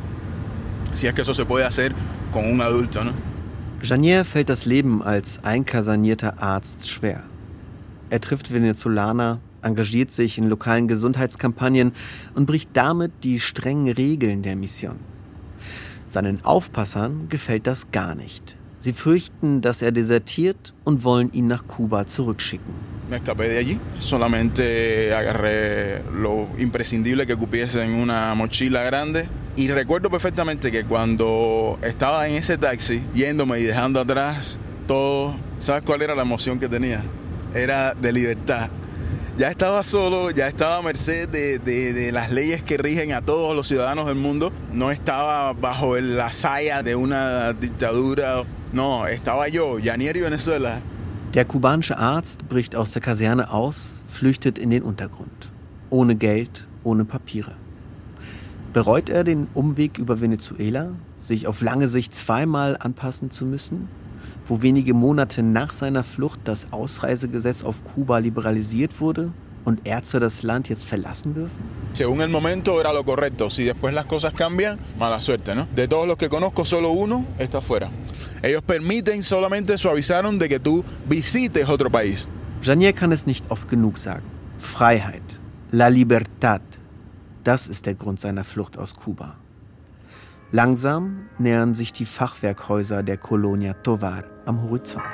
Si 0.93 1.07
es 1.07 1.13
que 1.13 1.23
eso 1.23 1.33
se 1.33 1.45
puede 1.45 1.65
hacer 1.65 1.93
con 2.31 2.45
un 2.49 2.61
adulto, 2.61 3.03
¿no? 3.03 3.13
Janier 3.81 4.25
fällt 4.25 4.49
das 4.49 4.65
Leben 4.65 5.03
als 5.03 5.43
einkasanierter 5.43 6.41
Arzt 6.41 6.87
schwer. 6.87 7.23
Er 8.09 8.19
trifft 8.19 8.51
Venezolaner, 8.51 9.39
engagiert 9.61 10.11
sich 10.11 10.37
in 10.37 10.49
lokalen 10.49 10.87
Gesundheitskampagnen 10.87 11.91
und 12.35 12.45
bricht 12.45 12.69
damit 12.73 13.11
die 13.23 13.39
strengen 13.39 13.93
Regeln 13.93 14.41
der 14.41 14.55
Mission. 14.55 14.99
Seinen 16.07 16.43
Aufpassern 16.45 17.27
gefällt 17.29 17.67
das 17.67 17.91
gar 17.91 18.15
nicht. 18.15 18.55
Sie 18.79 18.93
fürchten, 18.93 19.61
dass 19.61 19.81
er 19.81 19.91
desertiert 19.91 20.73
und 20.83 21.03
wollen 21.03 21.31
ihn 21.33 21.47
nach 21.47 21.67
Kuba 21.67 22.05
zurückschicken. 22.05 22.73
Me 23.09 23.17
escapé 23.17 23.49
de 23.49 23.57
allí, 23.57 23.79
solamente 23.99 25.13
agarré 25.13 26.01
lo 26.11 26.47
imprescindible 26.57 27.25
que 27.25 27.35
cupiese 27.35 27.83
en 27.83 27.93
una 27.93 28.33
mochila 28.35 28.83
grande 28.83 29.27
y 29.55 29.67
recuerdo 29.67 30.09
perfectamente 30.09 30.71
que 30.71 30.85
cuando 30.85 31.79
estaba 31.81 32.27
en 32.27 32.35
ese 32.35 32.57
taxi, 32.57 33.03
yéndome 33.13 33.59
y 33.59 33.63
dejando 33.63 33.99
atrás 33.99 34.59
todo, 34.87 35.35
¿sabes 35.59 35.83
cuál 35.83 36.01
era 36.01 36.13
la 36.13 36.23
emoción 36.23 36.59
que 36.59 36.67
tenía? 36.67 37.03
Era 37.53 37.93
de 37.93 38.11
libertad. 38.11 38.69
Ya 39.37 39.49
estaba 39.49 39.83
solo, 39.83 40.31
ya 40.31 40.47
estaba 40.47 40.77
a 40.77 40.81
merced 40.81 41.29
de, 41.29 41.59
de, 41.59 41.93
de, 41.93 42.11
las 42.11 42.31
leyes 42.31 42.63
que 42.63 42.77
rigen 42.77 43.11
a 43.13 43.21
todos 43.21 43.55
los 43.55 43.67
ciudadanos 43.67 44.05
del 44.05 44.15
mundo. 44.15 44.51
No 44.71 44.91
estaba 44.91 45.53
bajo 45.53 45.97
la 45.99 46.31
saya 46.31 46.83
de 46.83 46.95
una 46.95 47.53
dictadura. 47.53 48.43
No, 48.71 49.07
estaba 49.07 49.47
yo, 49.47 49.79
y 49.79 49.89
Venezuela. 49.89 50.81
Der 51.33 51.43
kubanische 51.43 51.97
Arzt 51.97 52.47
bricht 52.47 52.77
aus 52.77 52.91
der 52.91 53.01
Kaserne 53.01 53.51
aus, 53.51 53.99
flüchtet 54.07 54.57
in 54.57 54.69
den 54.69 54.83
Untergrund. 54.83 55.51
Ohne 55.89 56.15
Geld, 56.15 56.65
ohne 56.83 57.03
Papiere. 57.03 57.55
Bereut 58.71 59.09
er 59.09 59.25
den 59.25 59.47
Umweg 59.53 59.97
über 59.97 60.21
Venezuela, 60.21 60.91
sich 61.17 61.47
auf 61.47 61.61
lange 61.61 61.89
Sicht 61.89 62.15
zweimal 62.15 62.77
anpassen 62.79 63.31
zu 63.31 63.45
müssen? 63.45 63.89
Wo 64.47 64.61
wenige 64.61 64.93
Monate 64.93 65.43
nach 65.43 65.73
seiner 65.73 66.03
Flucht 66.03 66.39
das 66.43 66.67
Ausreisegesetz 66.71 67.63
auf 67.63 67.83
Kuba 67.83 68.19
liberalisiert 68.19 68.99
wurde 68.99 69.31
und 69.63 69.87
Ärzte 69.87 70.19
das 70.19 70.43
Land 70.43 70.69
jetzt 70.69 70.85
verlassen 70.85 71.33
dürfen? 71.33 71.63
Según 71.93 72.21
el 72.21 72.29
momento 72.29 72.79
era 72.79 72.93
lo 72.93 73.03
correcto. 73.03 73.49
Si 73.49 73.63
después 73.63 73.93
las 73.93 74.05
cosas 74.05 74.33
cambian, 74.33 74.77
mala 74.99 75.19
suerte, 75.21 75.55
¿no? 75.55 75.67
De 75.75 75.87
todos 75.87 76.07
los 76.07 76.17
que 76.17 76.29
conozco, 76.29 76.65
solo 76.65 76.91
uno 76.91 77.25
está 77.39 77.61
fuera. 77.61 77.89
Ellos 78.41 78.61
permiten, 78.61 79.23
solamente 79.23 79.77
suavizaron 79.77 80.37
de 80.37 80.49
que 80.49 80.59
tú 80.59 80.83
visites 81.09 81.67
otro 81.67 81.89
país. 81.89 82.27
Janier 82.61 82.93
kann 82.93 83.11
es 83.11 83.25
nicht 83.25 83.45
oft 83.49 83.67
genug 83.67 83.97
sagen. 83.97 84.23
Freiheit, 84.59 85.39
la 85.71 85.89
libertad, 85.89 86.61
das 87.43 87.67
ist 87.67 87.85
der 87.85 87.95
Grund 87.95 88.19
seiner 88.19 88.43
Flucht 88.43 88.77
aus 88.77 88.95
Kuba. 88.95 89.35
Langsam 90.51 91.27
nähern 91.37 91.73
sich 91.73 91.91
die 91.91 92.05
Fachwerkhäuser 92.05 93.03
der 93.03 93.17
Colonia 93.17 93.73
Tovar 93.73 94.23
am 94.45 94.61
Horizont. 94.61 95.05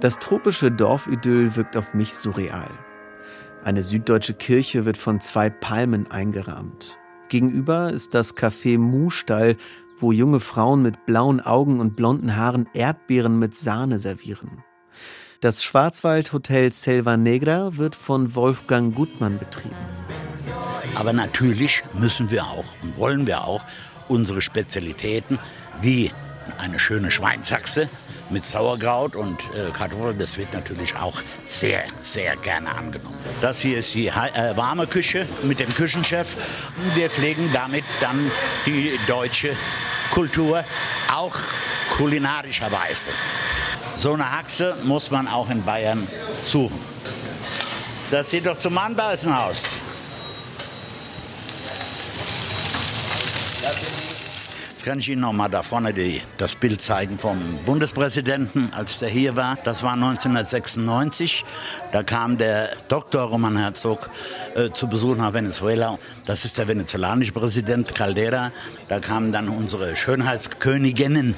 Das 0.00 0.18
tropische 0.18 0.70
Dorfidyll 0.70 1.54
wirkt 1.54 1.76
auf 1.76 1.94
mich 1.94 2.12
surreal. 2.14 2.70
Eine 3.62 3.82
süddeutsche 3.82 4.34
Kirche 4.34 4.84
wird 4.84 4.96
von 4.96 5.20
zwei 5.20 5.48
Palmen 5.48 6.10
eingerahmt. 6.10 6.98
Gegenüber 7.28 7.92
ist 7.92 8.12
das 8.12 8.36
Café 8.36 8.78
Muhstall, 8.78 9.56
wo 9.98 10.10
junge 10.10 10.40
Frauen 10.40 10.82
mit 10.82 11.06
blauen 11.06 11.40
Augen 11.40 11.78
und 11.78 11.94
blonden 11.94 12.36
Haaren 12.36 12.68
Erdbeeren 12.74 13.38
mit 13.38 13.56
Sahne 13.56 13.98
servieren. 13.98 14.64
Das 15.40 15.62
Schwarzwaldhotel 15.62 16.72
Selva 16.72 17.16
Negra 17.16 17.76
wird 17.76 17.94
von 17.94 18.34
Wolfgang 18.34 18.94
Gutmann 18.94 19.38
betrieben. 19.38 19.74
Aber 20.94 21.12
natürlich 21.12 21.82
müssen 21.94 22.30
wir 22.30 22.44
auch 22.44 22.64
und 22.82 22.96
wollen 22.96 23.26
wir 23.26 23.44
auch 23.44 23.64
unsere 24.12 24.42
Spezialitäten 24.42 25.38
wie 25.80 26.12
eine 26.58 26.78
schöne 26.78 27.10
Schweinshaxe 27.10 27.88
mit 28.30 28.44
Sauerkraut 28.44 29.16
und 29.16 29.40
äh, 29.54 29.70
Kartoffeln, 29.72 30.18
das 30.18 30.36
wird 30.36 30.52
natürlich 30.52 30.94
auch 30.96 31.20
sehr, 31.46 31.84
sehr 32.00 32.36
gerne 32.36 32.70
angenommen. 32.70 33.16
Das 33.40 33.60
hier 33.60 33.78
ist 33.78 33.94
die 33.94 34.08
äh, 34.08 34.56
warme 34.56 34.86
Küche 34.86 35.26
mit 35.42 35.60
dem 35.60 35.72
Küchenchef. 35.74 36.36
Wir 36.94 37.10
pflegen 37.10 37.50
damit 37.52 37.84
dann 38.00 38.30
die 38.66 38.98
deutsche 39.06 39.56
Kultur, 40.10 40.64
auch 41.12 41.36
kulinarischerweise. 41.96 43.10
So 43.94 44.12
eine 44.12 44.30
Haxe 44.30 44.76
muss 44.84 45.10
man 45.10 45.28
auch 45.28 45.50
in 45.50 45.62
Bayern 45.62 46.06
suchen. 46.44 46.78
Das 48.10 48.30
sieht 48.30 48.46
doch 48.46 48.58
zum 48.58 48.76
Anbeißen 48.76 49.32
Jetzt 54.82 54.88
kann 54.88 54.98
ich 54.98 55.08
Ihnen 55.10 55.20
noch 55.20 55.32
mal 55.32 55.48
da 55.48 55.62
vorne 55.62 55.94
die, 55.94 56.20
das 56.38 56.56
Bild 56.56 56.82
zeigen 56.82 57.16
vom 57.16 57.38
Bundespräsidenten, 57.64 58.72
als 58.72 58.98
der 58.98 59.10
hier 59.10 59.36
war. 59.36 59.56
Das 59.62 59.84
war 59.84 59.92
1996. 59.92 61.44
Da 61.92 62.02
kam 62.02 62.36
der 62.36 62.70
Dr. 62.88 63.22
Roman 63.22 63.56
Herzog 63.56 64.10
äh, 64.56 64.70
zu 64.70 64.88
Besuch 64.88 65.14
nach 65.14 65.34
Venezuela. 65.34 66.00
Das 66.26 66.44
ist 66.44 66.58
der 66.58 66.66
venezolanische 66.66 67.30
Präsident 67.30 67.94
Caldera. 67.94 68.50
Da 68.88 68.98
kamen 68.98 69.30
dann 69.30 69.48
unsere 69.48 69.94
Schönheitsköniginnen. 69.94 71.36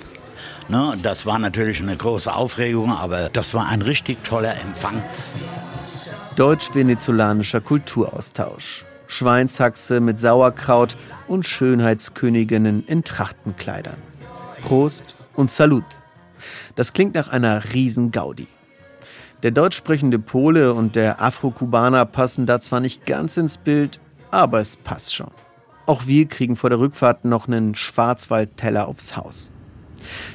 Ne, 0.71 0.99
das 1.03 1.27
war 1.27 1.39
natürlich 1.39 1.83
eine 1.83 1.99
große 1.99 2.35
Aufregung, 2.35 2.93
aber 2.93 3.29
das 3.29 3.53
war 3.53 3.67
ein 3.67 3.83
richtig 3.83 4.25
toller 4.25 4.59
Empfang. 4.59 5.05
Deutsch-venezolanischer 6.37 7.61
Kulturaustausch. 7.61 8.87
Schweinshaxe 9.07 10.01
mit 10.01 10.19
Sauerkraut 10.19 10.97
und 11.29 11.47
Schönheitsköniginnen 11.47 12.85
in 12.87 13.05
Trachtenkleidern. 13.05 13.97
Prost 14.63 15.15
und 15.35 15.51
Salut. 15.51 15.85
Das 16.75 16.93
klingt 16.93 17.15
nach 17.15 17.29
einer 17.29 17.73
Riesengaudi. 17.73 18.49
Der 19.43 19.51
deutsch 19.51 19.77
sprechende 19.77 20.19
Pole 20.19 20.73
und 20.73 20.97
der 20.97 21.21
Afro-Kubaner 21.21 22.07
passen 22.07 22.47
da 22.47 22.61
zwar 22.61 22.81
nicht 22.81 23.05
ganz 23.05 23.37
ins 23.37 23.59
Bild, 23.59 24.01
aber 24.31 24.61
es 24.61 24.77
passt 24.77 25.15
schon. 25.15 25.31
Auch 25.87 26.07
wir 26.07 26.27
kriegen 26.27 26.57
vor 26.57 26.71
der 26.71 26.79
Rückfahrt 26.79 27.27
noch 27.27 27.47
einen 27.47 27.75
Schwarzwaldteller 27.75 28.89
aufs 28.89 29.17
Haus. 29.17 29.51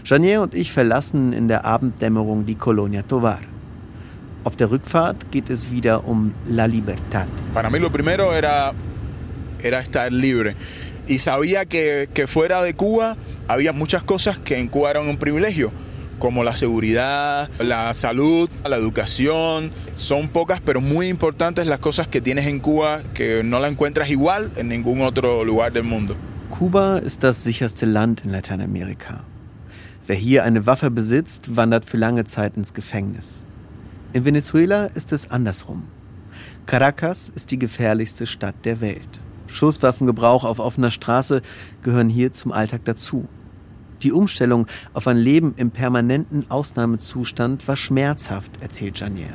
Janier 0.06 0.42
und 0.42 0.54
ich 0.54 0.72
verlassen 0.72 1.34
in 1.34 1.48
der 1.48 1.66
Abenddämmerung 1.66 2.46
die 2.46 2.56
Colonia 2.56 3.02
Tovar. 3.02 3.40
Auf 4.46 4.56
der 4.56 4.72
Rückfahrt 4.72 5.32
geht 5.32 5.50
es 5.50 5.70
wieder 5.70 6.08
um 6.08 6.34
La 6.48 6.66
Libertad. 6.66 7.28
Para 7.54 7.70
mí 7.70 7.78
lo 7.78 7.92
primero 7.92 8.34
era, 8.34 8.74
era 9.62 9.80
estar 9.80 10.12
libre. 10.12 10.56
Y 11.08 11.18
sabía 11.18 11.66
que, 11.66 12.08
que 12.14 12.26
fuera 12.26 12.62
de 12.64 12.74
Cuba 12.74 13.18
había 13.48 13.74
muchas 13.74 14.04
cosas 14.04 14.38
que 14.38 14.58
en 14.58 14.70
Cuba 14.70 14.92
eran 14.92 15.10
un 15.10 15.18
privilegio, 15.18 15.72
como 16.20 16.44
la 16.44 16.56
seguridad, 16.56 17.50
la 17.60 17.92
salud, 17.94 18.50
la 18.64 18.78
educación. 18.78 19.72
Son 19.96 20.30
pocas 20.30 20.62
pero 20.64 20.80
muy 20.80 21.10
importantes 21.10 21.68
las 21.68 21.80
cosas 21.80 22.08
que 22.08 22.22
tienes 22.22 22.48
en 22.48 22.60
Cuba 22.60 23.02
que 23.14 23.44
no 23.44 23.60
la 23.60 23.68
encuentras 23.68 24.10
igual 24.10 24.52
en 24.56 24.70
ningún 24.70 25.02
otro 25.02 25.44
lugar 25.44 25.74
del 25.74 25.84
mundo. 25.84 26.16
Kuba 26.50 27.00
ist 27.00 27.24
das 27.24 27.44
sicherste 27.44 27.86
Land 27.86 28.24
in 28.24 28.32
Lateinamerika. 28.32 29.24
Wer 30.08 30.16
hier 30.16 30.44
eine 30.44 30.66
Waffe 30.66 30.90
besitzt, 30.90 31.56
wandert 31.56 31.86
für 31.86 31.98
lange 31.98 32.24
Zeit 32.24 32.56
ins 32.56 32.74
Gefängnis. 32.74 33.46
In 34.12 34.26
Venezuela 34.26 34.88
ist 34.96 35.12
es 35.12 35.30
andersrum. 35.30 35.88
Caracas 36.66 37.30
ist 37.30 37.52
die 37.52 37.60
gefährlichste 37.60 38.26
Stadt 38.26 38.56
der 38.64 38.82
Welt. 38.82 39.22
Schusswaffengebrauch 39.46 40.46
auf 40.46 40.58
offener 40.58 40.90
Straße 40.90 41.44
gehören 41.84 42.10
hier 42.10 42.34
zum 42.34 42.52
Alltag 42.52 42.82
dazu. 42.86 43.28
Die 44.02 44.12
Umstellung 44.12 44.66
auf 44.94 45.08
ein 45.08 45.18
Leben 45.18 45.54
im 45.58 45.70
permanenten 45.70 46.50
Ausnahmezustand 46.50 47.68
war 47.68 47.76
schmerzhaft, 47.76 48.52
erzählt 48.62 49.00
Janier. 49.00 49.30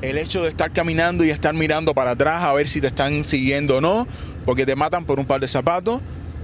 El 0.00 0.16
hecho 0.16 0.42
de 0.42 0.50
estar 0.50 0.72
caminando 0.72 1.24
y 1.24 1.30
estar 1.30 1.52
mirando 1.52 1.92
para 1.92 2.12
atrás 2.12 2.44
a 2.44 2.52
ver 2.52 2.68
si 2.68 2.80
te 2.80 2.88
están 2.88 3.24
siguiendo 3.24 3.78
o 3.78 3.80
no, 3.80 4.06
porque 4.44 4.64
te 4.64 4.76
matan 4.76 5.04
por 5.06 5.18
un 5.18 5.26
par 5.26 5.40
de 5.40 5.48
zapatos, 5.48 6.00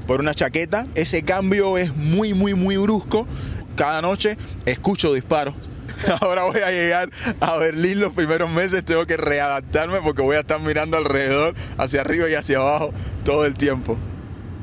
por 0.09 0.19
una 0.19 0.35
chaqueta, 0.35 0.89
ese 0.97 1.23
cambio 1.23 1.79
es 1.79 1.95
muy, 1.95 2.35
muy, 2.35 2.55
muy 2.55 2.77
brusco. 2.79 3.29
Cada 3.77 4.03
noche 4.03 4.37
escucho 4.67 5.15
disparos 5.15 5.55
Ahora 6.21 6.45
voy 6.45 6.61
a 6.61 6.71
llegar 6.71 7.11
a 7.41 7.57
Berlín 7.57 8.01
los 8.01 8.13
primeros 8.13 8.51
meses, 8.51 8.85
tengo 8.85 9.07
que 9.07 9.17
readaptarme 9.17 10.01
porque 10.01 10.23
voy 10.23 10.37
a 10.37 10.41
estar 10.41 10.61
mirando 10.61 10.97
alrededor, 10.97 11.55
hacia 11.79 12.01
arriba 12.01 12.29
y 12.29 12.35
hacia 12.35 12.59
abajo 12.59 12.93
todo 13.25 13.45
el 13.45 13.55
tiempo. 13.55 13.97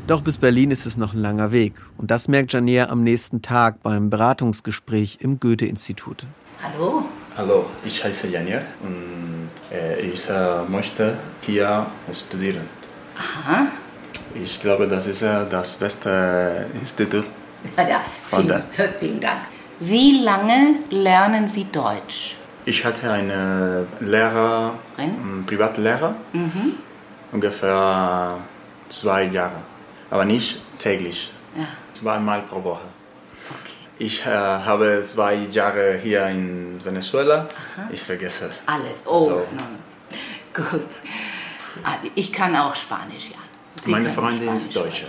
Doch 0.07 0.21
bis 0.21 0.37
Berlin 0.37 0.71
ist 0.71 0.85
es 0.85 0.95
noch 0.95 1.13
ein 1.13 1.21
langer 1.21 1.51
Weg. 1.51 1.73
Und 1.97 2.11
das 2.11 2.29
merkt 2.29 2.53
Janier 2.53 2.89
am 2.89 3.03
nächsten 3.03 3.41
Tag 3.41 3.83
beim 3.83 4.09
Beratungsgespräch 4.09 5.17
im 5.19 5.39
Goethe-Institut. 5.39 6.25
Hallo. 6.63 7.03
Hallo, 7.35 7.65
ich 7.83 8.03
heiße 8.03 8.29
Janier 8.29 8.61
und 8.81 9.49
äh, 9.71 9.99
ich 9.99 10.27
äh, 10.29 10.63
möchte 10.69 11.17
hier 11.41 11.85
studieren. 12.13 12.67
Aha. 13.17 13.67
Ich 14.33 14.61
glaube, 14.61 14.87
das 14.87 15.07
ist 15.07 15.21
äh, 15.23 15.45
das 15.49 15.75
beste 15.75 16.67
Institut. 16.79 17.25
Ja, 17.75 17.87
ja. 17.87 18.01
Vielen, 18.29 18.63
vielen 18.99 19.19
Dank. 19.19 19.41
Wie 19.79 20.23
lange 20.23 20.79
lernen 20.89 21.47
Sie 21.47 21.65
Deutsch? 21.65 22.35
Ich 22.65 22.83
hatte 22.83 23.11
einen 23.11 23.87
Lehrer, 23.99 24.73
einen 24.97 25.45
Privatlehrer, 25.45 26.15
mhm. 26.33 26.73
ungefähr 27.31 28.39
zwei 28.89 29.23
Jahre, 29.25 29.61
aber 30.09 30.25
nicht 30.25 30.59
täglich, 30.79 31.31
ja. 31.55 31.67
zweimal 31.93 32.41
pro 32.41 32.63
Woche. 32.63 32.87
Okay. 33.49 33.73
Ich 33.99 34.25
äh, 34.25 34.29
habe 34.29 35.01
zwei 35.03 35.35
Jahre 35.35 35.99
hier 36.01 36.25
in 36.25 36.83
Venezuela. 36.83 37.47
Aha. 37.75 37.89
Ich 37.91 38.01
vergesse 38.01 38.49
alles. 38.65 39.03
Oh, 39.05 39.25
so. 39.29 39.47
gut. 40.53 40.81
Ah, 41.83 41.97
ich 42.15 42.33
kann 42.33 42.55
auch 42.55 42.75
Spanisch, 42.75 43.29
ja. 43.29 43.37
Sie 43.83 43.91
Meine 43.91 44.09
Freundin 44.11 44.43
Spanisch 44.43 44.63
ist 44.63 44.75
Deutsche. 44.75 45.05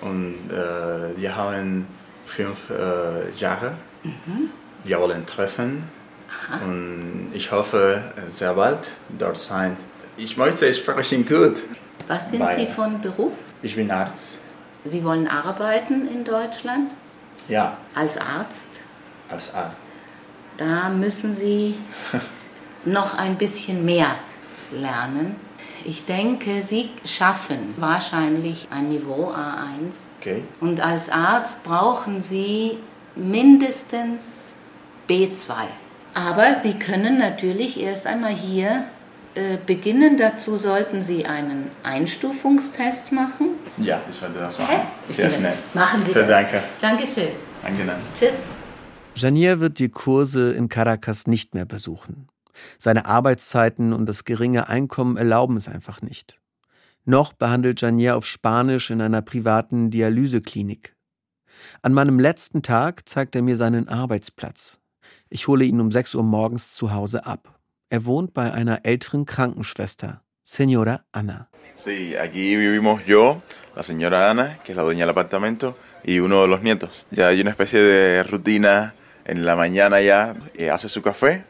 Und 0.00 0.50
äh, 0.50 1.16
wir 1.16 1.36
haben 1.36 1.86
fünf 2.26 2.70
äh, 2.70 3.30
Jahre. 3.36 3.74
Mhm. 4.02 4.50
Wir 4.84 5.00
wollen 5.00 5.26
treffen 5.26 5.84
Aha. 6.28 6.64
und 6.64 7.30
ich 7.32 7.52
hoffe 7.52 8.02
sehr 8.28 8.54
bald 8.54 8.92
dort 9.18 9.38
sein. 9.38 9.76
Ich 10.16 10.36
möchte 10.36 10.72
sprechen 10.72 11.26
gut. 11.26 11.62
Was 12.08 12.30
sind 12.30 12.40
Weil 12.40 12.58
Sie 12.58 12.66
von 12.66 13.00
Beruf? 13.00 13.32
Ich 13.62 13.76
bin 13.76 13.90
Arzt. 13.90 14.38
Sie 14.84 15.04
wollen 15.04 15.28
arbeiten 15.28 16.08
in 16.08 16.24
Deutschland? 16.24 16.90
Ja. 17.48 17.76
Als 17.94 18.18
Arzt? 18.18 18.80
Als 19.30 19.54
Arzt. 19.54 19.78
Da 20.56 20.88
müssen 20.90 21.34
Sie 21.34 21.76
noch 22.84 23.16
ein 23.16 23.38
bisschen 23.38 23.84
mehr 23.84 24.16
lernen. 24.72 25.36
Ich 25.84 26.04
denke, 26.04 26.62
Sie 26.62 26.90
schaffen 27.04 27.74
wahrscheinlich 27.76 28.68
ein 28.70 28.88
Niveau 28.88 29.32
A1. 29.32 30.10
Okay. 30.20 30.44
Und 30.60 30.80
als 30.80 31.10
Arzt 31.10 31.64
brauchen 31.64 32.22
Sie 32.22 32.78
mindestens 33.16 34.52
B2. 35.08 35.52
Aber 36.14 36.54
Sie 36.54 36.74
können 36.74 37.18
natürlich 37.18 37.80
erst 37.80 38.06
einmal 38.06 38.34
hier 38.34 38.84
äh, 39.34 39.56
beginnen. 39.64 40.18
Dazu 40.18 40.56
sollten 40.56 41.02
Sie 41.02 41.24
einen 41.24 41.70
Einstufungstest 41.82 43.12
machen. 43.12 43.50
Ja, 43.78 44.00
ich 44.10 44.20
werde 44.20 44.38
das 44.38 44.58
machen. 44.58 44.80
Sehr 45.08 45.30
schnell. 45.30 45.54
Machen 45.72 46.00
Sie 46.04 46.12
Vielen 46.12 46.28
das. 46.28 46.50
Danke. 46.50 46.62
Dankeschön. 46.80 47.28
Angenehm. 47.64 47.94
Tschüss. 48.14 48.36
Janier 49.14 49.60
wird 49.60 49.78
die 49.78 49.88
Kurse 49.88 50.52
in 50.52 50.68
Caracas 50.68 51.26
nicht 51.26 51.54
mehr 51.54 51.64
besuchen. 51.64 52.28
Seine 52.78 53.06
Arbeitszeiten 53.06 53.92
und 53.92 54.06
das 54.06 54.24
geringe 54.24 54.68
Einkommen 54.68 55.16
erlauben 55.16 55.56
es 55.56 55.68
einfach 55.68 56.02
nicht. 56.02 56.38
Noch 57.04 57.32
behandelt 57.32 57.80
Janier 57.80 58.16
auf 58.16 58.26
Spanisch 58.26 58.90
in 58.90 59.00
einer 59.00 59.22
privaten 59.22 59.90
Dialyseklinik. 59.90 60.94
An 61.82 61.92
meinem 61.92 62.20
letzten 62.20 62.62
Tag 62.62 63.08
zeigt 63.08 63.34
er 63.34 63.42
mir 63.42 63.56
seinen 63.56 63.88
Arbeitsplatz. 63.88 64.78
Ich 65.28 65.48
hole 65.48 65.64
ihn 65.64 65.80
um 65.80 65.90
6 65.90 66.14
Uhr 66.14 66.22
morgens 66.22 66.74
zu 66.74 66.92
Hause 66.92 67.26
ab. 67.26 67.58
Er 67.90 68.04
wohnt 68.04 68.34
bei 68.34 68.52
einer 68.52 68.84
älteren 68.84 69.26
Krankenschwester. 69.26 70.22
Señora 70.44 71.04
Ana. 71.12 71.48
Sí, 71.76 72.16
aquí 72.16 72.56
vivimos 72.56 73.06
yo, 73.06 73.42
la 73.74 73.82
señora 73.82 74.30
Ana, 74.30 74.58
que 74.64 74.72
es 74.72 74.76
la 74.76 74.82
dueña 74.82 75.00
del 75.00 75.10
apartamento, 75.10 75.76
y 76.04 76.18
uno 76.20 76.42
de 76.42 76.48
los 76.48 76.62
nietos. 76.62 77.06
Ya 77.10 77.28
hay 77.28 77.40
una 77.40 77.50
especie 77.50 77.80
de 77.80 78.22
rutina 78.22 78.94
en 79.24 79.44
la 79.44 79.56
mañana 79.56 80.00
ya, 80.00 80.34
eh, 80.54 80.70
hace 80.70 80.88
su 80.88 81.02
café. 81.02 81.44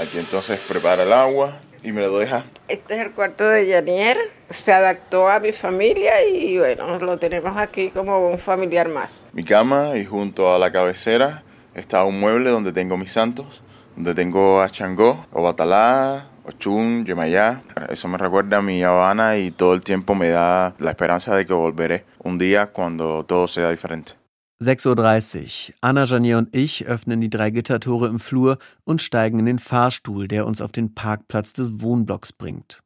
Aquí 0.00 0.18
entonces 0.18 0.60
prepara 0.68 1.04
el 1.04 1.12
agua 1.12 1.60
y 1.84 1.92
me 1.92 2.00
lo 2.00 2.18
deja. 2.18 2.44
Este 2.66 2.94
es 2.94 3.00
el 3.00 3.12
cuarto 3.12 3.48
de 3.48 3.70
Janier. 3.70 4.18
Se 4.50 4.72
adaptó 4.72 5.28
a 5.28 5.38
mi 5.38 5.52
familia 5.52 6.26
y 6.26 6.58
bueno, 6.58 6.98
lo 6.98 7.18
tenemos 7.18 7.56
aquí 7.56 7.90
como 7.90 8.28
un 8.28 8.38
familiar 8.38 8.88
más. 8.88 9.26
Mi 9.32 9.44
cama 9.44 9.96
y 9.96 10.04
junto 10.04 10.52
a 10.52 10.58
la 10.58 10.72
cabecera 10.72 11.44
está 11.74 12.04
un 12.04 12.18
mueble 12.18 12.50
donde 12.50 12.72
tengo 12.72 12.96
mis 12.96 13.12
santos, 13.12 13.62
donde 13.94 14.14
tengo 14.14 14.60
a 14.60 14.68
Changó, 14.68 15.26
o 15.32 15.42
Batalá, 15.42 16.26
Ochun, 16.44 17.04
Yemayá. 17.04 17.62
Eso 17.88 18.08
me 18.08 18.18
recuerda 18.18 18.58
a 18.58 18.62
mi 18.62 18.82
Habana 18.82 19.36
y 19.36 19.50
todo 19.50 19.74
el 19.74 19.82
tiempo 19.82 20.14
me 20.14 20.30
da 20.30 20.74
la 20.78 20.90
esperanza 20.90 21.36
de 21.36 21.46
que 21.46 21.54
volveré 21.54 22.04
un 22.18 22.38
día 22.38 22.66
cuando 22.66 23.24
todo 23.24 23.46
sea 23.46 23.70
diferente. 23.70 24.14
6.30 24.62 25.70
Uhr. 25.70 25.74
Anna, 25.80 26.04
Janier 26.04 26.38
und 26.38 26.54
ich 26.54 26.86
öffnen 26.86 27.20
die 27.20 27.30
drei 27.30 27.50
Gittertore 27.50 28.08
im 28.08 28.20
Flur 28.20 28.58
und 28.84 29.02
steigen 29.02 29.38
in 29.38 29.46
den 29.46 29.58
Fahrstuhl, 29.58 30.28
der 30.28 30.46
uns 30.46 30.60
auf 30.60 30.72
den 30.72 30.94
Parkplatz 30.94 31.52
des 31.52 31.80
Wohnblocks 31.80 32.32
bringt. 32.32 32.80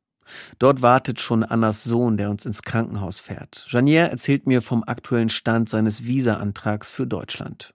Dort 0.59 0.83
wartet 0.83 1.21
schon 1.21 1.43
Annas 1.45 1.85
Sohn, 1.85 2.17
der 2.17 2.31
uns 2.31 2.45
ins 2.45 2.63
Krankenhaus 2.63 3.21
fährt. 3.21 3.67
Janier 3.69 4.05
erzählt 4.05 4.47
mir 4.47 4.63
vom 4.63 4.85
aktuellen 4.87 5.31
Stand 5.31 5.69
seines 5.69 6.07
Visa-Antrags 6.07 6.91
für 6.91 7.07
Deutschland. 7.07 7.73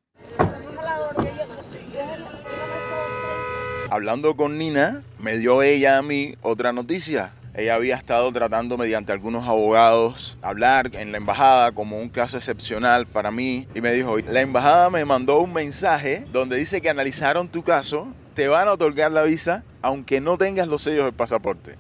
Hablando 3.89 4.33
con 4.33 4.57
Nina, 4.57 5.03
me 5.19 5.37
dio 5.37 5.61
ella 5.61 5.99
a 5.99 6.01
mí 6.01 6.35
otra 6.41 6.71
noticia. 6.71 7.31
Ella 7.55 7.75
había 7.75 7.95
estado 7.95 8.31
tratando 8.31 8.79
mediante 8.79 9.11
algunos 9.11 9.47
abogados 9.47 10.37
hablar 10.41 10.89
en 10.93 11.11
la 11.11 11.17
embajada 11.17 11.71
como 11.71 11.99
un 11.99 12.09
caso 12.09 12.37
excepcional 12.37 13.05
para 13.05 13.29
mí 13.29 13.67
y 13.75 13.81
me 13.81 13.93
dijo, 13.93 14.17
la 14.17 14.41
embajada 14.41 14.89
me 14.89 15.05
mandó 15.05 15.39
un 15.39 15.53
mensaje 15.53 16.25
donde 16.31 16.57
dice 16.57 16.81
que 16.81 16.89
analizaron 16.89 17.47
tu 17.49 17.61
caso, 17.61 18.07
te 18.33 18.47
van 18.47 18.67
a 18.67 18.73
otorgar 18.73 19.11
la 19.11 19.21
visa 19.21 19.63
aunque 19.83 20.19
no 20.19 20.35
tengas 20.39 20.67
los 20.67 20.81
sellos 20.81 21.05
del 21.05 21.13
pasaporte. 21.13 21.75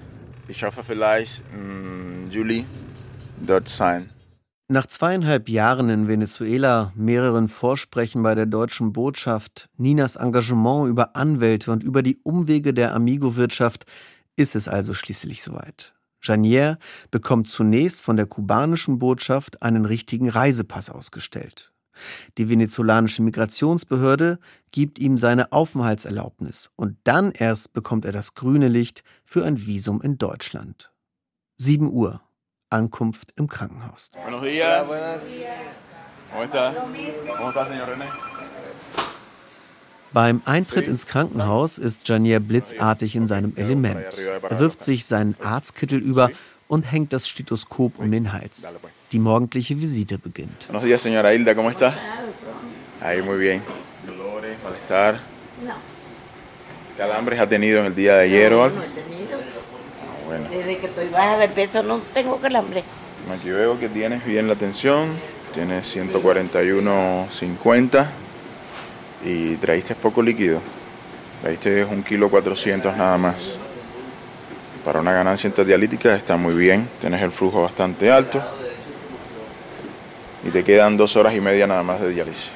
Ich 0.47 0.63
hoffe 0.63 0.83
vielleicht, 0.83 1.41
mh, 1.51 2.29
Julie, 2.31 2.65
dort 3.41 3.67
sein. 3.67 4.11
Nach 4.69 4.87
zweieinhalb 4.87 5.49
Jahren 5.49 5.89
in 5.89 6.07
Venezuela, 6.07 6.93
mehreren 6.95 7.49
Vorsprechen 7.49 8.23
bei 8.23 8.33
der 8.33 8.45
deutschen 8.45 8.93
Botschaft, 8.93 9.69
Ninas 9.77 10.15
Engagement 10.15 10.89
über 10.89 11.15
Anwälte 11.15 11.71
und 11.71 11.83
über 11.83 12.01
die 12.01 12.19
Umwege 12.23 12.73
der 12.73 12.95
Amigo-Wirtschaft 12.95 13.85
ist 14.35 14.55
es 14.55 14.67
also 14.67 14.93
schließlich 14.93 15.43
soweit. 15.43 15.93
Janier 16.21 16.77
bekommt 17.11 17.49
zunächst 17.49 18.01
von 18.01 18.15
der 18.15 18.25
kubanischen 18.25 18.97
Botschaft 18.97 19.61
einen 19.61 19.85
richtigen 19.85 20.29
Reisepass 20.29 20.89
ausgestellt. 20.89 21.73
Die 22.37 22.49
venezolanische 22.49 23.21
Migrationsbehörde 23.21 24.39
gibt 24.71 24.97
ihm 24.99 25.17
seine 25.17 25.51
Aufenthaltserlaubnis 25.51 26.71
und 26.75 26.97
dann 27.03 27.31
erst 27.31 27.73
bekommt 27.73 28.05
er 28.05 28.11
das 28.11 28.33
grüne 28.33 28.67
Licht 28.67 29.03
für 29.25 29.45
ein 29.45 29.65
Visum 29.65 30.01
in 30.01 30.17
Deutschland. 30.17 30.91
7 31.57 31.91
Uhr. 31.91 32.21
Ankunft 32.69 33.33
im 33.37 33.47
Krankenhaus. 33.47 34.09
Buenos 34.13 34.41
días. 34.41 34.89
¿Cómo 36.31 36.43
está? 36.43 36.73
¿Cómo 36.73 37.49
está, 37.49 37.67
señor 37.67 37.87
René? 37.87 38.32
Beim 40.13 40.41
Eintritt 40.45 40.87
ins 40.87 41.05
Krankenhaus 41.07 41.79
ist 41.79 42.07
Janier 42.07 42.39
blitzartig 42.39 43.15
in 43.15 43.25
seinem 43.25 43.53
Element. 43.55 44.05
Er 44.47 44.59
wirft 44.59 44.83
sich 44.83 45.05
seinen 45.05 45.35
Arztkittel 45.41 45.97
über 45.99 46.29
und 46.67 46.91
hängt 46.91 47.13
das 47.13 47.27
Stethoskop 47.27 47.97
um 47.97 48.11
den 48.11 48.31
Hals. 48.31 48.79
Die 49.11 49.17
morgendliche 49.17 49.79
Visite 49.79 50.19
beginnt. 50.19 50.67
Buenos 50.67 50.83
días, 50.83 51.01
señora 51.01 51.33
Hilda, 51.33 51.55
¿cómo 51.55 51.71
está? 51.71 51.95
Ahí, 53.01 53.23
muy 53.23 53.39
bien. 53.39 53.63
Dolores, 54.05 54.55
malestar. 54.63 55.19
¿Calambres 56.95 57.39
ha 57.39 57.49
tenido 57.49 57.79
en 57.79 57.87
el 57.87 57.95
día 57.95 58.17
de 58.17 58.25
ayer 58.25 58.53
o 58.53 58.65
algo? 58.65 58.77
No 58.77 58.83
he 58.83 58.89
tenido. 58.89 59.39
Ah, 59.39 60.27
bueno. 60.27 60.47
Desde 60.51 60.77
que 60.77 60.85
estoy 60.85 61.09
baja 61.09 61.39
de 61.39 61.47
peso 61.47 61.81
no 61.81 62.01
tengo 62.13 62.37
calambre. 62.37 62.83
Aquí 63.31 63.49
veo 63.49 63.79
que 63.79 63.89
tienes 63.89 64.23
bien 64.23 64.47
la 64.47 64.55
tensión. 64.55 65.17
Tienes 65.53 65.95
141.50 65.95 68.22
y 69.23 69.55
traíste 69.57 69.95
poco 69.95 70.21
líquido. 70.21 70.61
Traíste 71.41 71.83
un 71.85 72.03
kilo 72.03 72.29
400 72.29 72.95
nada 72.95 73.17
más. 73.17 73.57
Para 74.85 74.99
una 74.99 75.13
ganancia 75.13 75.47
interdialítica 75.47 76.15
está 76.15 76.37
muy 76.37 76.53
bien. 76.53 76.89
Tienes 76.99 77.21
el 77.21 77.31
flujo 77.31 77.61
bastante 77.61 78.11
alto. 78.11 78.43
Y 80.45 80.51
te 80.51 80.63
quedan 80.63 80.97
dos 80.97 81.15
horas 81.15 81.33
y 81.33 81.41
media 81.41 81.67
nada 81.67 81.83
más 81.83 82.01
de 82.01 82.09
diálisis. 82.09 82.51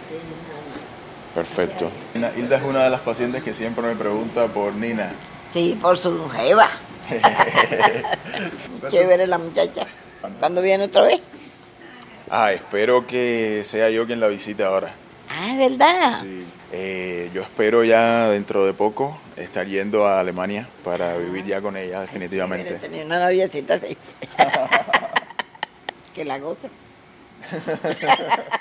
Perfecto. 1.33 1.89
Hilda 2.15 2.57
es 2.57 2.63
una 2.63 2.83
de 2.83 2.89
las 2.89 3.01
pacientes 3.01 3.43
que 3.43 3.53
siempre 3.53 3.83
me 3.83 3.95
pregunta 3.95 4.47
por 4.47 4.73
Nina. 4.73 5.11
Sí, 5.51 5.77
por 5.81 5.97
su 5.97 6.27
jeva. 6.29 6.67
Chévere 8.89 9.27
la 9.27 9.37
muchacha. 9.37 9.85
¿Cuándo 10.39 10.61
viene 10.61 10.85
otra 10.85 11.03
vez? 11.03 11.21
Ah, 12.29 12.51
espero 12.51 13.07
que 13.07 13.61
sea 13.63 13.89
yo 13.89 14.05
quien 14.05 14.19
la 14.19 14.27
visite 14.27 14.63
ahora. 14.63 14.93
Ah, 15.39 15.51
es 15.51 15.57
verdad. 15.69 16.23
Eh, 16.71 17.29
yo 17.31 17.43
espero 17.43 17.83
ya 17.83 18.29
dentro 18.29 18.65
de 18.65 18.73
poco 18.73 19.19
estar 19.35 19.67
yendo 19.67 20.07
a 20.07 20.19
Alemania 20.19 20.67
para 20.83 21.15
vivir 21.17 21.45
ya 21.45 21.61
con 21.61 21.77
ella 21.77 22.01
definitivamente. 22.01 22.73
Tenía 22.79 23.05
una 23.05 23.19
noviecita 23.19 23.75
así. 23.75 23.95
que 26.15 26.25
la 26.25 26.39
goza. 26.39 26.69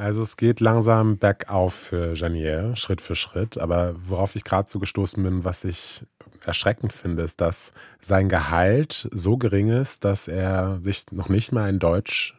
Also 0.00 0.22
es 0.22 0.36
geht 0.36 0.60
langsam 0.60 1.18
bergauf 1.18 1.74
für 1.74 2.14
Janier, 2.14 2.76
Schritt 2.76 3.00
für 3.00 3.16
Schritt. 3.16 3.58
Aber 3.58 3.96
worauf 3.98 4.36
ich 4.36 4.44
gerade 4.44 4.70
so 4.70 4.78
gestoßen 4.78 5.20
bin, 5.24 5.44
was 5.44 5.64
ich 5.64 6.04
erschreckend 6.46 6.92
finde, 6.92 7.24
ist, 7.24 7.40
dass 7.40 7.72
sein 8.00 8.28
Gehalt 8.28 9.08
so 9.10 9.36
gering 9.38 9.70
ist, 9.70 10.04
dass 10.04 10.28
er 10.28 10.78
sich 10.80 11.10
noch 11.10 11.28
nicht 11.28 11.50
mal 11.50 11.64
einen 11.64 11.80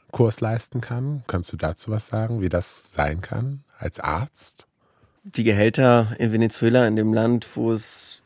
Deutschkurs 0.10 0.42
leisten 0.42 0.82
kann. 0.82 1.24
Kannst 1.28 1.54
du 1.54 1.58
dazu 1.58 1.92
was 1.92 2.08
sagen, 2.08 2.42
wie 2.42 2.50
das 2.50 2.92
sein 2.94 3.22
kann 3.22 3.64
als 3.78 4.00
Arzt? 4.00 4.68
Die 5.24 5.44
Gehälter 5.44 6.16
in 6.18 6.34
Venezuela, 6.34 6.88
in 6.88 6.96
dem 6.96 7.14
Land, 7.14 7.48
wo 7.56 7.72
es 7.72 8.22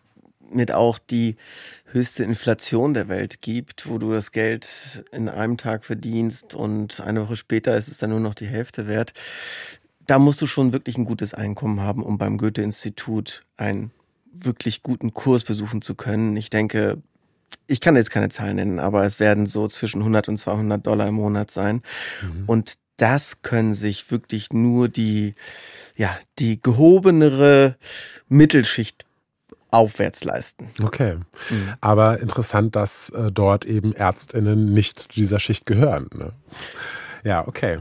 mit 0.51 0.71
auch 0.71 0.97
die 0.97 1.35
höchste 1.91 2.23
Inflation 2.23 2.93
der 2.93 3.09
Welt 3.09 3.41
gibt, 3.41 3.89
wo 3.89 3.97
du 3.97 4.13
das 4.13 4.31
Geld 4.31 5.03
in 5.11 5.27
einem 5.27 5.57
Tag 5.57 5.83
verdienst 5.83 6.55
und 6.55 7.01
eine 7.01 7.21
Woche 7.21 7.35
später 7.35 7.75
ist 7.75 7.87
es 7.87 7.97
dann 7.97 8.11
nur 8.11 8.19
noch 8.19 8.33
die 8.33 8.47
Hälfte 8.47 8.87
wert. 8.87 9.13
Da 10.07 10.19
musst 10.19 10.41
du 10.41 10.47
schon 10.47 10.73
wirklich 10.73 10.97
ein 10.97 11.05
gutes 11.05 11.33
Einkommen 11.33 11.81
haben, 11.81 12.03
um 12.03 12.17
beim 12.17 12.37
Goethe-Institut 12.37 13.43
einen 13.57 13.91
wirklich 14.31 14.83
guten 14.83 15.13
Kurs 15.13 15.43
besuchen 15.43 15.81
zu 15.81 15.95
können. 15.95 16.35
Ich 16.37 16.49
denke, 16.49 17.01
ich 17.67 17.81
kann 17.81 17.95
jetzt 17.95 18.11
keine 18.11 18.29
Zahlen 18.29 18.55
nennen, 18.55 18.79
aber 18.79 19.03
es 19.03 19.19
werden 19.19 19.45
so 19.47 19.67
zwischen 19.67 19.99
100 19.99 20.29
und 20.29 20.37
200 20.37 20.85
Dollar 20.85 21.07
im 21.07 21.15
Monat 21.15 21.51
sein. 21.51 21.81
Und 22.47 22.73
das 22.97 23.41
können 23.41 23.73
sich 23.73 24.11
wirklich 24.11 24.53
nur 24.53 24.87
die, 24.87 25.35
ja, 25.95 26.17
die 26.39 26.61
gehobenere 26.61 27.77
Mittelschicht 28.27 29.05
aufwärts 29.71 30.23
leisten. 30.23 30.69
Okay. 30.81 31.17
Aber 31.81 32.19
interessant, 32.19 32.75
dass 32.75 33.09
äh, 33.09 33.31
dort 33.31 33.65
eben 33.65 33.93
Ärztinnen 33.93 34.71
nicht 34.73 34.99
zu 34.99 35.07
dieser 35.09 35.39
Schicht 35.39 35.65
gehören. 35.65 36.09
Ne? 36.13 36.33
Ja, 37.23 37.47
okay. 37.47 37.79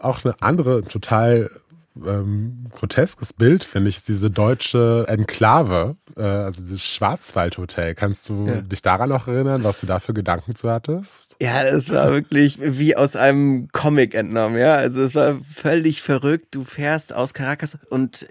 Auch 0.00 0.24
eine 0.24 0.34
andere 0.40 0.82
total 0.84 1.50
ähm, 1.96 2.66
groteskes 2.70 3.32
Bild, 3.32 3.64
finde 3.64 3.90
ich, 3.90 4.02
diese 4.02 4.30
deutsche 4.30 5.04
Enklave, 5.08 5.96
äh, 6.16 6.22
also 6.22 6.62
dieses 6.62 6.82
Schwarzwaldhotel. 6.82 7.94
Kannst 7.94 8.28
du 8.28 8.46
Ja. 8.46 8.60
dich 8.62 8.82
daran 8.82 9.08
noch 9.08 9.26
erinnern, 9.28 9.64
was 9.64 9.80
du 9.80 9.86
da 9.86 9.98
für 9.98 10.14
Gedanken 10.14 10.54
zu 10.54 10.70
hattest? 10.70 11.36
Ja, 11.40 11.64
das 11.64 11.90
war 11.90 12.10
wirklich 12.12 12.58
wie 12.60 12.96
aus 12.96 13.16
einem 13.16 13.68
Comic 13.72 14.14
entnommen, 14.14 14.58
ja. 14.58 14.74
Also 14.76 15.02
es 15.02 15.14
war 15.14 15.38
völlig 15.42 16.00
verrückt. 16.02 16.48
Du 16.54 16.64
fährst 16.64 17.12
aus 17.12 17.34
Caracas 17.34 17.76
und 17.90 18.28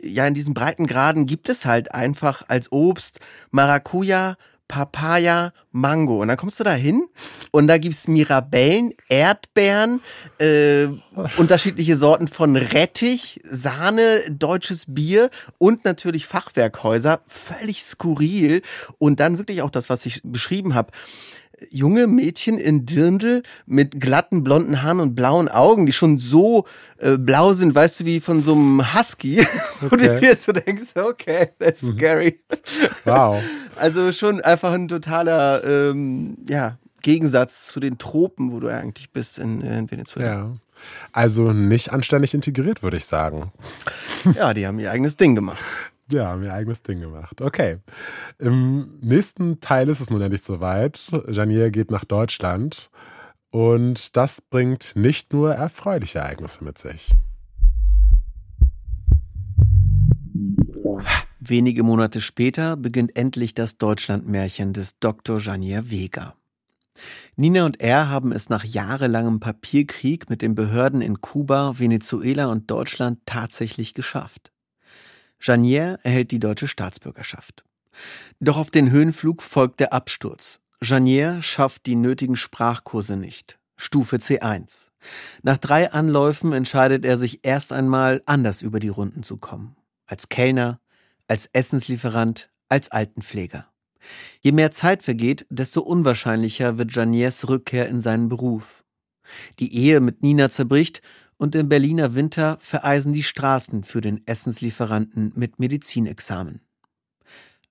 ja, 0.00 0.26
in 0.26 0.34
diesen 0.34 0.54
Breitengraden 0.54 1.26
gibt 1.26 1.48
es 1.48 1.64
halt 1.66 1.92
einfach 1.94 2.42
als 2.48 2.70
Obst 2.70 3.20
Maracuja, 3.50 4.36
Papaya, 4.68 5.52
Mango. 5.72 6.20
Und 6.20 6.28
dann 6.28 6.36
kommst 6.36 6.60
du 6.60 6.64
da 6.64 6.72
hin 6.72 7.08
und 7.50 7.66
da 7.66 7.78
gibt's 7.78 8.06
Mirabellen, 8.06 8.92
Erdbeeren, 9.08 10.00
äh, 10.38 10.86
unterschiedliche 11.38 11.96
Sorten 11.96 12.28
von 12.28 12.54
Rettich, 12.56 13.40
Sahne, 13.44 14.20
deutsches 14.30 14.84
Bier 14.86 15.30
und 15.56 15.84
natürlich 15.84 16.26
Fachwerkhäuser. 16.26 17.20
Völlig 17.26 17.82
skurril. 17.82 18.62
Und 18.98 19.20
dann 19.20 19.38
wirklich 19.38 19.62
auch 19.62 19.70
das, 19.70 19.88
was 19.88 20.06
ich 20.06 20.20
beschrieben 20.22 20.74
habe 20.74 20.92
junge 21.70 22.06
Mädchen 22.06 22.58
in 22.58 22.86
Dirndl 22.86 23.42
mit 23.66 24.00
glatten 24.00 24.44
blonden 24.44 24.82
Haaren 24.82 25.00
und 25.00 25.14
blauen 25.14 25.48
Augen, 25.48 25.86
die 25.86 25.92
schon 25.92 26.18
so 26.18 26.66
äh, 26.98 27.16
blau 27.16 27.52
sind, 27.52 27.74
weißt 27.74 28.00
du, 28.00 28.04
wie 28.04 28.20
von 28.20 28.42
so 28.42 28.52
einem 28.54 28.94
Husky, 28.94 29.46
wo 29.80 29.88
du 29.96 30.04
Okay. 30.04 30.20
dir 30.20 30.36
so 30.36 30.52
denkst, 30.52 30.94
okay, 30.96 31.48
that's 31.58 31.86
scary. 31.86 32.40
Wow. 33.04 33.42
Also 33.76 34.10
schon 34.10 34.40
einfach 34.40 34.72
ein 34.72 34.88
totaler 34.88 35.62
ähm, 35.64 36.36
ja, 36.48 36.78
Gegensatz 37.02 37.68
zu 37.68 37.78
den 37.78 37.96
Tropen, 37.96 38.50
wo 38.50 38.58
du 38.58 38.66
eigentlich 38.66 39.10
bist 39.12 39.38
in, 39.38 39.60
in 39.60 39.88
Venezuela. 39.88 40.30
Ja. 40.30 40.50
Also 41.12 41.52
nicht 41.52 41.92
anständig 41.92 42.34
integriert, 42.34 42.82
würde 42.82 42.96
ich 42.96 43.04
sagen. 43.04 43.52
Ja, 44.34 44.52
die 44.52 44.66
haben 44.66 44.80
ihr 44.80 44.90
eigenes 44.90 45.16
Ding 45.16 45.34
gemacht. 45.36 45.62
Ja, 46.10 46.28
haben 46.28 46.42
ihr 46.42 46.54
eigenes 46.54 46.82
Ding 46.82 47.00
gemacht. 47.00 47.42
Okay. 47.42 47.78
Im 48.38 48.98
nächsten 49.00 49.60
Teil 49.60 49.88
ist 49.88 50.00
es 50.00 50.08
nun 50.08 50.22
endlich 50.22 50.42
soweit. 50.42 51.00
Janier 51.28 51.70
geht 51.70 51.90
nach 51.90 52.04
Deutschland. 52.04 52.90
Und 53.50 54.16
das 54.16 54.40
bringt 54.40 54.96
nicht 54.96 55.32
nur 55.32 55.54
erfreuliche 55.54 56.18
Ereignisse 56.18 56.64
mit 56.64 56.78
sich. 56.78 57.14
Wenige 61.40 61.82
Monate 61.82 62.20
später 62.20 62.76
beginnt 62.76 63.16
endlich 63.16 63.54
das 63.54 63.78
Deutschlandmärchen 63.78 64.72
des 64.72 64.98
Dr. 64.98 65.38
Janier 65.38 65.90
Vega. 65.90 66.34
Nina 67.36 67.64
und 67.64 67.80
er 67.80 68.10
haben 68.10 68.32
es 68.32 68.48
nach 68.48 68.64
jahrelangem 68.64 69.40
Papierkrieg 69.40 70.28
mit 70.28 70.42
den 70.42 70.54
Behörden 70.54 71.00
in 71.00 71.20
Kuba, 71.20 71.78
Venezuela 71.78 72.46
und 72.46 72.70
Deutschland 72.70 73.20
tatsächlich 73.24 73.94
geschafft. 73.94 74.52
Janier 75.40 75.98
erhält 76.02 76.30
die 76.30 76.40
deutsche 76.40 76.68
Staatsbürgerschaft. 76.68 77.64
Doch 78.40 78.56
auf 78.56 78.70
den 78.70 78.90
Höhenflug 78.90 79.42
folgt 79.42 79.80
der 79.80 79.92
Absturz. 79.92 80.60
Janier 80.80 81.42
schafft 81.42 81.86
die 81.86 81.96
nötigen 81.96 82.36
Sprachkurse 82.36 83.16
nicht. 83.16 83.58
Stufe 83.76 84.16
C1. 84.16 84.90
Nach 85.42 85.56
drei 85.56 85.92
Anläufen 85.92 86.52
entscheidet 86.52 87.04
er 87.04 87.16
sich 87.16 87.40
erst 87.44 87.72
einmal 87.72 88.22
anders 88.26 88.62
über 88.62 88.80
die 88.80 88.88
Runden 88.88 89.22
zu 89.22 89.36
kommen. 89.36 89.76
Als 90.06 90.28
Kellner, 90.28 90.80
als 91.28 91.46
Essenslieferant, 91.46 92.50
als 92.68 92.90
Altenpfleger. 92.90 93.66
Je 94.40 94.52
mehr 94.52 94.70
Zeit 94.70 95.02
vergeht, 95.02 95.46
desto 95.48 95.80
unwahrscheinlicher 95.80 96.78
wird 96.78 96.94
Janiers 96.94 97.48
Rückkehr 97.48 97.88
in 97.88 98.00
seinen 98.00 98.28
Beruf. 98.28 98.84
Die 99.58 99.74
Ehe 99.74 100.00
mit 100.00 100.22
Nina 100.22 100.50
zerbricht 100.50 101.02
und 101.38 101.54
im 101.54 101.68
Berliner 101.68 102.14
Winter 102.14 102.58
vereisen 102.60 103.12
die 103.12 103.22
Straßen 103.22 103.84
für 103.84 104.00
den 104.00 104.26
Essenslieferanten 104.26 105.32
mit 105.34 105.58
Medizinexamen. 105.58 106.60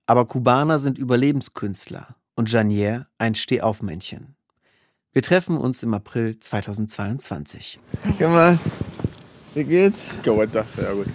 Aber 0.08 0.26
Kubaner 0.26 0.80
sind 0.80 0.98
Überlebenskünstler 0.98 2.16
und 2.36 2.52
Janier 2.52 3.08
ein 3.18 3.36
Stehaufmännchen. 3.36 4.36
Wir 5.12 5.22
treffen 5.22 5.58
uns 5.58 5.84
im 5.84 5.94
April 5.94 6.40
2022. 6.40 7.80
Guck 8.04 8.22
mal, 8.22 8.58
wie 9.54 9.64
geht's? 9.64 10.12
Vuelta, 10.24 10.64
sehr 10.64 10.94
gut. 10.94 11.08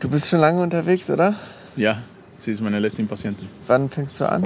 Du 0.00 0.08
bist 0.08 0.28
schon 0.28 0.40
lange 0.40 0.62
unterwegs, 0.62 1.08
oder? 1.10 1.36
Ja, 1.76 2.02
sie 2.38 2.52
ist 2.52 2.60
meine 2.60 2.80
letzte 2.80 3.04
Patientin. 3.04 3.48
Wann 3.66 3.88
fängst 3.88 4.18
du 4.18 4.28
an? 4.28 4.44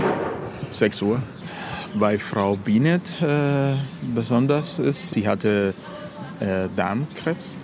6 0.72 1.02
Uhr. 1.02 1.22
Bei 1.94 2.18
Frau 2.18 2.56
Binet 2.56 3.22
äh, 3.22 3.76
besonders 4.14 4.78
ist, 4.78 5.14
sie 5.14 5.26
hatte 5.26 5.72
äh, 6.40 6.68
Darmkrebs 6.76 7.56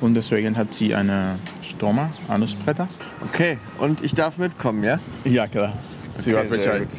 und 0.00 0.14
deswegen 0.14 0.56
hat 0.56 0.74
sie 0.74 0.94
eine 0.94 1.38
Stoma, 1.62 2.10
Anusbretter. 2.28 2.88
Okay, 3.32 3.58
und 3.78 4.02
ich 4.04 4.14
darf 4.14 4.38
mitkommen, 4.38 4.82
ja? 4.84 4.98
Ja, 5.24 5.46
klar. 5.46 5.74
Sie 6.18 6.34
Okay, 6.34 6.48
sehr 6.48 6.58
Bescheid. 6.58 6.88
gut. 6.88 6.98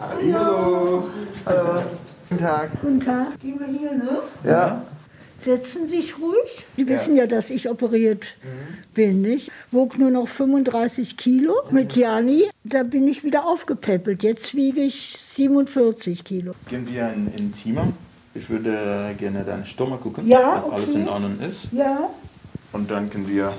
Hallo. 0.00 1.08
Hallo. 1.46 1.82
Guten 2.28 2.42
Tag. 2.42 2.70
Guten 2.80 3.00
Tag. 3.00 3.40
Gehen 3.40 3.58
wir 3.60 3.66
hier, 3.66 3.92
ne? 3.92 4.08
Ja. 4.44 4.82
Setzen 5.42 5.86
Sie 5.88 5.96
sich 6.00 6.18
ruhig. 6.18 6.64
Sie 6.76 6.86
wissen 6.88 7.16
ja, 7.16 7.26
dass 7.26 7.50
ich 7.50 7.68
operiert 7.68 8.24
bin, 8.94 9.22
nicht? 9.22 9.50
Wog 9.72 9.98
nur 9.98 10.10
noch 10.10 10.28
35 10.28 11.16
Kilo 11.16 11.54
mit 11.70 11.96
Jani. 11.96 12.44
Da 12.64 12.84
bin 12.84 13.08
ich 13.08 13.24
wieder 13.24 13.44
aufgepäppelt. 13.46 14.22
Jetzt 14.22 14.54
wiege 14.54 14.80
ich 14.80 15.18
47 15.34 16.22
Kilo. 16.22 16.52
Gehen 16.68 16.86
wir 16.86 17.12
in, 17.12 17.32
in 17.36 17.54
Zimmer. 17.54 17.92
Ich 18.34 18.48
würde 18.48 19.14
gerne 19.18 19.42
deine 19.44 19.66
Stoma 19.66 19.96
gucken, 19.96 20.26
Ja, 20.26 20.64
ob 20.64 20.74
alles 20.74 20.88
okay. 20.90 21.00
in 21.00 21.08
Ordnung 21.08 21.40
ist. 21.40 21.66
Ja. 21.72 22.08
Und 22.72 22.90
dann 22.90 23.10
können 23.10 23.28
wir 23.28 23.52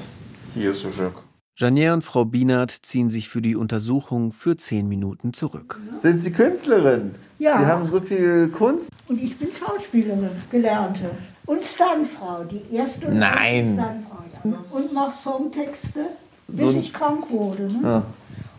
hier 0.55 0.73
zurück. 0.73 1.21
Janier 1.55 1.93
und 1.93 2.03
Frau 2.03 2.25
Bienert 2.25 2.71
ziehen 2.71 3.11
sich 3.11 3.29
für 3.29 3.41
die 3.41 3.55
Untersuchung 3.55 4.31
für 4.31 4.55
zehn 4.57 4.87
Minuten 4.87 5.33
zurück. 5.33 5.79
Sind 6.01 6.19
Sie 6.19 6.31
Künstlerin? 6.31 7.13
Ja. 7.37 7.59
Sie 7.59 7.65
haben 7.65 7.87
so 7.87 8.01
viel 8.01 8.47
Kunst. 8.47 8.89
Und 9.07 9.21
ich 9.21 9.37
bin 9.37 9.49
Schauspielerin, 9.53 10.31
gelernte. 10.49 11.11
Und 11.45 11.63
Stuntfrau, 11.65 12.43
die 12.45 12.61
erste 12.75 13.07
und 13.07 13.19
Nein. 13.19 13.77
Ja. 13.77 14.53
Und 14.71 14.93
mache 14.93 15.13
Songtexte, 15.15 16.05
bis 16.47 16.59
So 16.71 16.79
ich 16.79 16.93
krank 16.93 17.29
wurde. 17.29 17.63
Ne? 17.63 17.79
Ja. 17.83 18.03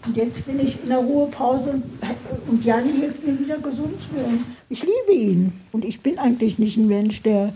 Und 0.07 0.17
jetzt 0.17 0.45
bin 0.45 0.61
ich 0.61 0.83
in 0.83 0.91
der 0.91 0.99
Ruhepause 0.99 1.71
und, 1.71 1.85
und 2.47 2.65
Jani 2.65 2.93
hilft 2.93 3.27
mir 3.27 3.39
wieder 3.39 3.57
gesund 3.59 4.01
zu 4.03 4.15
werden. 4.17 4.45
Ich 4.69 4.83
liebe 4.83 5.13
ihn. 5.19 5.53
Und 5.73 5.85
ich 5.85 6.01
bin 6.03 6.19
eigentlich 6.19 6.59
nicht 6.59 6.77
ein 6.77 6.89
Mensch, 6.89 7.23
der 7.23 7.55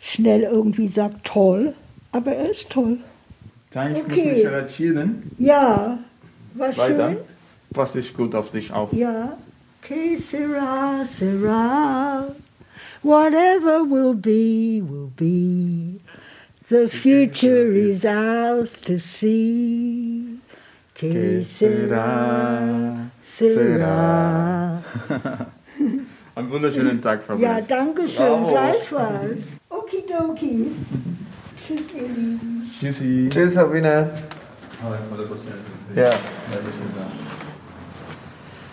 schnell 0.00 0.42
irgendwie 0.42 0.88
sagt, 0.88 1.26
toll. 1.26 1.74
Aber 2.12 2.32
er 2.32 2.50
ist 2.50 2.70
toll. 2.70 2.98
Dann 3.72 3.94
ich 3.94 4.02
Okay. 4.04 4.48
muss 4.48 4.88
mich. 5.38 5.46
Ja, 5.46 5.98
war 6.54 6.76
Weiter. 6.78 7.08
schön. 7.10 7.16
Pass 7.74 7.92
dich 7.92 8.14
gut 8.16 8.34
auf 8.34 8.50
dich 8.52 8.72
auf. 8.72 8.90
Ja. 8.94 9.36
Que 9.82 10.16
sera, 10.18 11.04
sera. 11.04 12.24
Whatever 13.06 13.84
will 13.84 14.14
be, 14.14 14.82
will 14.82 15.12
be. 15.14 16.00
The 16.68 16.88
future 16.88 17.70
is 17.70 18.04
ours 18.04 18.68
to 18.82 18.98
see. 18.98 20.40
Que 20.92 21.44
sera, 21.44 23.08
sera. 23.22 24.82
Einen 26.34 26.50
wunderschönen 26.50 27.00
Tag, 27.00 27.22
Frau 27.22 27.36
Ja, 27.36 27.60
danke 27.60 28.08
schön. 28.08 28.26
Bravo. 28.26 28.50
Gleichfalls. 28.50 29.52
Okidoki. 29.70 30.72
Tschüss, 31.64 31.94
ihr 31.94 32.08
Lieben. 32.08 32.72
Tschüssi. 32.76 33.28
Tschüss, 33.30 33.54
Sabine. 33.54 34.10
Ja. 35.94 36.10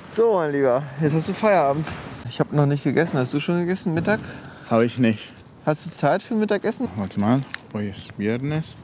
So, 0.10 0.34
mein 0.34 0.52
Lieber, 0.52 0.82
jetzt 1.00 1.14
hast 1.14 1.30
du 1.30 1.34
Feierabend. 1.34 1.86
Ich 2.34 2.40
habe 2.40 2.56
noch 2.56 2.66
nicht 2.66 2.84
gegessen. 2.84 3.20
Hast 3.20 3.32
du 3.36 3.40
schon 3.40 3.60
gegessen? 3.60 3.94
Mittag? 3.94 4.20
Habe 4.68 4.86
ich 4.88 4.98
nicht. 4.98 5.20
Hast 5.68 5.86
du 5.86 5.92
Zeit 5.92 6.24
für 6.24 6.34
Mittagessen? 6.34 6.88
Warte 6.96 7.20
mal, 7.20 7.44
heute 7.72 7.90
ist 7.90 8.12
Viernes. 8.18 8.76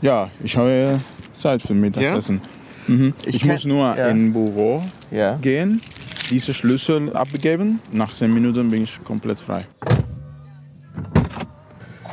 Ja, 0.00 0.30
ich 0.40 0.56
habe 0.56 0.96
Zeit 1.32 1.62
für 1.62 1.74
Mittagessen. 1.74 2.40
Mhm. 2.86 3.12
Ich, 3.24 3.34
Ich 3.34 3.44
muss 3.44 3.64
nur 3.64 3.96
ja. 3.96 4.06
in 4.06 4.32
Büro 4.32 4.84
Ja. 5.10 5.34
gehen, 5.38 5.80
diese 6.30 6.54
Schlüssel 6.54 7.12
abgeben. 7.16 7.80
Nach 7.90 8.12
10 8.12 8.32
Minuten 8.32 8.70
bin 8.70 8.84
ich 8.84 9.02
komplett 9.02 9.40
frei. 9.40 9.66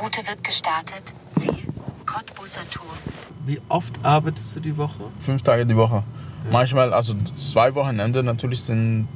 Route 0.02 0.26
wird 0.26 0.42
gestartet. 0.42 1.14
Ziel 1.38 1.54
Cottbuser 2.04 2.68
Tor. 2.72 2.82
Wie 3.46 3.60
oft 3.68 3.92
arbeitest 4.02 4.56
du 4.56 4.58
die 4.60 4.76
Woche? 4.76 5.04
Fünf 5.20 5.42
Tage 5.42 5.66
die 5.66 5.76
Woche. 5.76 6.02
Manchmal, 6.50 6.92
also 6.92 7.14
zwei 7.36 7.72
Wochenende 7.76 8.24
natürlich 8.24 8.60
sind 8.60 9.06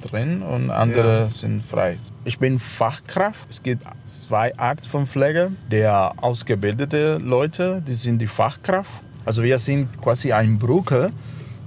drin 0.00 0.42
und 0.42 0.70
andere 0.70 1.24
Ja. 1.24 1.30
sind 1.30 1.62
frei. 1.64 1.98
Ich 2.24 2.38
bin 2.38 2.58
Fachkraft. 2.58 3.46
Es 3.50 3.62
gibt 3.62 3.82
zwei 4.04 4.56
Arten 4.58 4.86
von 4.88 5.06
Pflege. 5.06 5.52
Der 5.70 6.12
ausgebildete 6.20 7.18
Leute, 7.18 7.82
die 7.86 7.94
sind 7.94 8.20
die 8.20 8.26
Fachkraft. 8.26 8.90
Also 9.24 9.42
wir 9.42 9.58
sind 9.58 9.88
quasi 10.00 10.32
eine 10.32 10.56
Brücke 10.56 11.10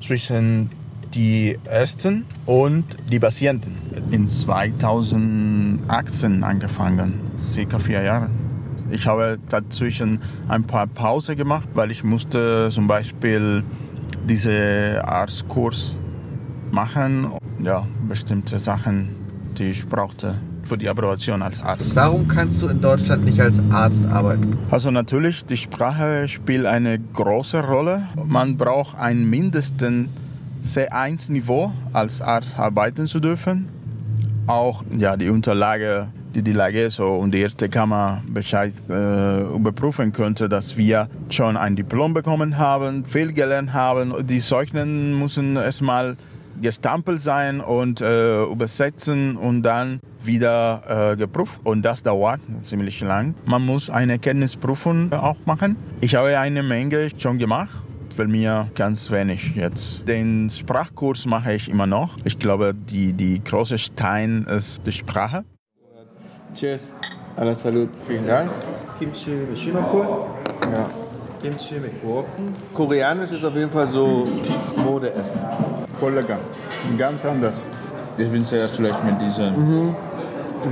zwischen 0.01 0.69
die 1.13 1.57
Ärzten 1.65 2.25
und 2.45 2.85
die 3.11 3.19
Patienten. 3.19 3.75
In 4.11 4.27
2018 4.27 6.43
angefangen, 6.43 7.19
circa 7.37 7.79
vier 7.79 8.01
Jahre. 8.03 8.29
Ich 8.91 9.05
habe 9.05 9.37
dazwischen 9.49 10.21
ein 10.47 10.63
paar 10.63 10.87
Pause 10.87 11.35
gemacht, 11.35 11.67
weil 11.73 11.91
ich 11.91 12.03
musste 12.03 12.69
zum 12.71 12.87
Beispiel 12.87 13.63
diese 14.27 15.01
Arztkurs 15.05 15.95
machen. 16.71 17.31
Ja, 17.61 17.85
bestimmte 18.07 18.57
Sachen, 18.57 19.09
die 19.57 19.71
ich 19.71 19.85
brauchte 19.85 20.35
für 20.63 20.77
die 20.77 20.87
Approbation 20.87 21.41
als 21.41 21.61
Arzt. 21.61 21.95
Warum 21.95 22.27
kannst 22.27 22.61
du 22.61 22.67
in 22.67 22.79
Deutschland 22.79 23.25
nicht 23.25 23.41
als 23.41 23.59
Arzt 23.71 24.05
arbeiten? 24.05 24.57
Also 24.69 24.91
natürlich, 24.91 25.43
die 25.45 25.57
Sprache 25.57 26.29
spielt 26.29 26.65
eine 26.65 26.99
große 26.99 27.61
Rolle. 27.61 28.03
Man 28.23 28.55
braucht 28.55 28.97
ein 28.97 29.29
mindestens 29.29 30.09
C1-Niveau 30.63 31.71
als 31.91 32.21
Arzt 32.21 32.57
arbeiten 32.57 33.07
zu 33.07 33.19
dürfen. 33.19 33.67
Auch 34.47 34.83
ja, 34.97 35.17
die 35.17 35.29
Unterlage, 35.29 36.09
die 36.35 36.43
die 36.43 36.53
Lage 36.53 36.89
so 36.89 37.15
und 37.15 37.31
die 37.31 37.39
erste 37.39 37.67
Kammer 37.69 38.21
Bescheid 38.27 38.73
äh, 38.89 39.41
überprüfen 39.41 40.11
könnte, 40.11 40.49
dass 40.49 40.77
wir 40.77 41.09
schon 41.29 41.57
ein 41.57 41.75
Diplom 41.75 42.13
bekommen 42.13 42.57
haben, 42.57 43.05
viel 43.05 43.33
gelernt 43.33 43.73
haben. 43.73 44.27
Die 44.27 44.39
Zeugnen 44.39 45.17
müssen 45.17 45.55
erstmal 45.55 46.17
gestampelt 46.61 47.21
sein 47.21 47.61
und 47.61 48.01
äh, 48.01 48.43
übersetzen 48.43 49.37
und 49.37 49.63
dann 49.63 49.99
wieder 50.23 51.11
äh, 51.11 51.15
geprüft. 51.15 51.59
Und 51.63 51.83
das 51.83 52.03
dauert 52.03 52.41
ziemlich 52.61 53.01
lang. 53.01 53.35
Man 53.45 53.65
muss 53.65 53.89
eine 53.89 54.19
Kenntnisprüfung 54.19 55.11
auch 55.13 55.37
machen. 55.45 55.75
Ich 56.01 56.15
habe 56.15 56.37
eine 56.37 56.63
Menge 56.63 57.09
schon 57.17 57.37
gemacht. 57.37 57.83
Für 58.15 58.27
mir 58.27 58.69
ganz 58.75 59.11
wenig 59.11 59.55
jetzt. 59.55 60.07
Den 60.07 60.49
Sprachkurs 60.49 61.25
mache 61.25 61.53
ich 61.53 61.69
immer 61.69 61.87
noch. 61.87 62.17
Ich 62.25 62.37
glaube, 62.37 62.73
die, 62.73 63.13
die 63.13 63.41
große 63.41 63.77
Stein 63.77 64.45
ist 64.49 64.85
die 64.85 64.91
Sprache. 64.91 65.45
Cheers. 66.55 66.91
À 67.37 67.45
la 67.45 67.55
salute. 67.55 67.91
Vielen 68.05 68.27
Dank. 68.27 68.49
Kimchi 68.99 69.29
mit 69.29 69.57
Chinakohl. 69.57 70.25
Kimchi 71.41 71.79
mit 71.79 72.01
Gurken. 72.01 72.53
Koreanisch 72.73 73.31
ist 73.31 73.45
auf 73.45 73.55
jeden 73.55 73.71
Fall 73.71 73.87
so 73.87 74.27
Modeessen. 74.75 75.39
Voll 75.99 76.13
lecker. 76.13 76.37
Ganz 76.97 77.23
anders. 77.25 77.67
Ich 78.17 78.29
bin 78.29 78.43
sehr 78.43 78.67
schlecht 78.69 79.03
mit 79.05 79.15
dieser 79.21 79.51
Mhm. 79.51 79.95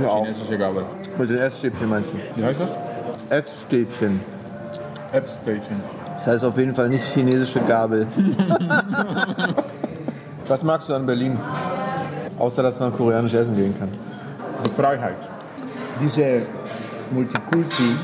Auch. 0.06 0.24
chinesischen 0.24 0.58
Gabel. 0.58 0.84
Mit 1.16 1.30
den 1.30 1.38
Essstäbchen 1.38 1.88
meinst 1.88 2.10
du? 2.12 2.18
Wie 2.40 2.44
heißt 2.44 2.60
das? 2.60 2.70
Essstäbchen. 3.30 4.20
Essstäbchen. 5.12 5.80
Das 6.14 6.26
heißt 6.26 6.44
auf 6.44 6.58
jeden 6.58 6.74
Fall 6.74 6.88
nicht 6.90 7.04
chinesische 7.04 7.60
Gabel. 7.60 8.06
Was 10.48 10.62
magst 10.62 10.88
du 10.88 10.94
an 10.94 11.06
Berlin? 11.06 11.38
Außer, 12.38 12.62
dass 12.62 12.78
man 12.78 12.92
koreanisch 12.92 13.34
essen 13.34 13.56
gehen 13.56 13.74
kann. 13.78 13.88
Die 14.66 14.70
Freiheit. 14.70 15.16
Diese 16.00 16.42
Multikulti, 17.10 17.96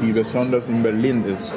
die 0.00 0.12
besonders 0.12 0.68
in 0.68 0.82
Berlin 0.82 1.24
ist. 1.24 1.54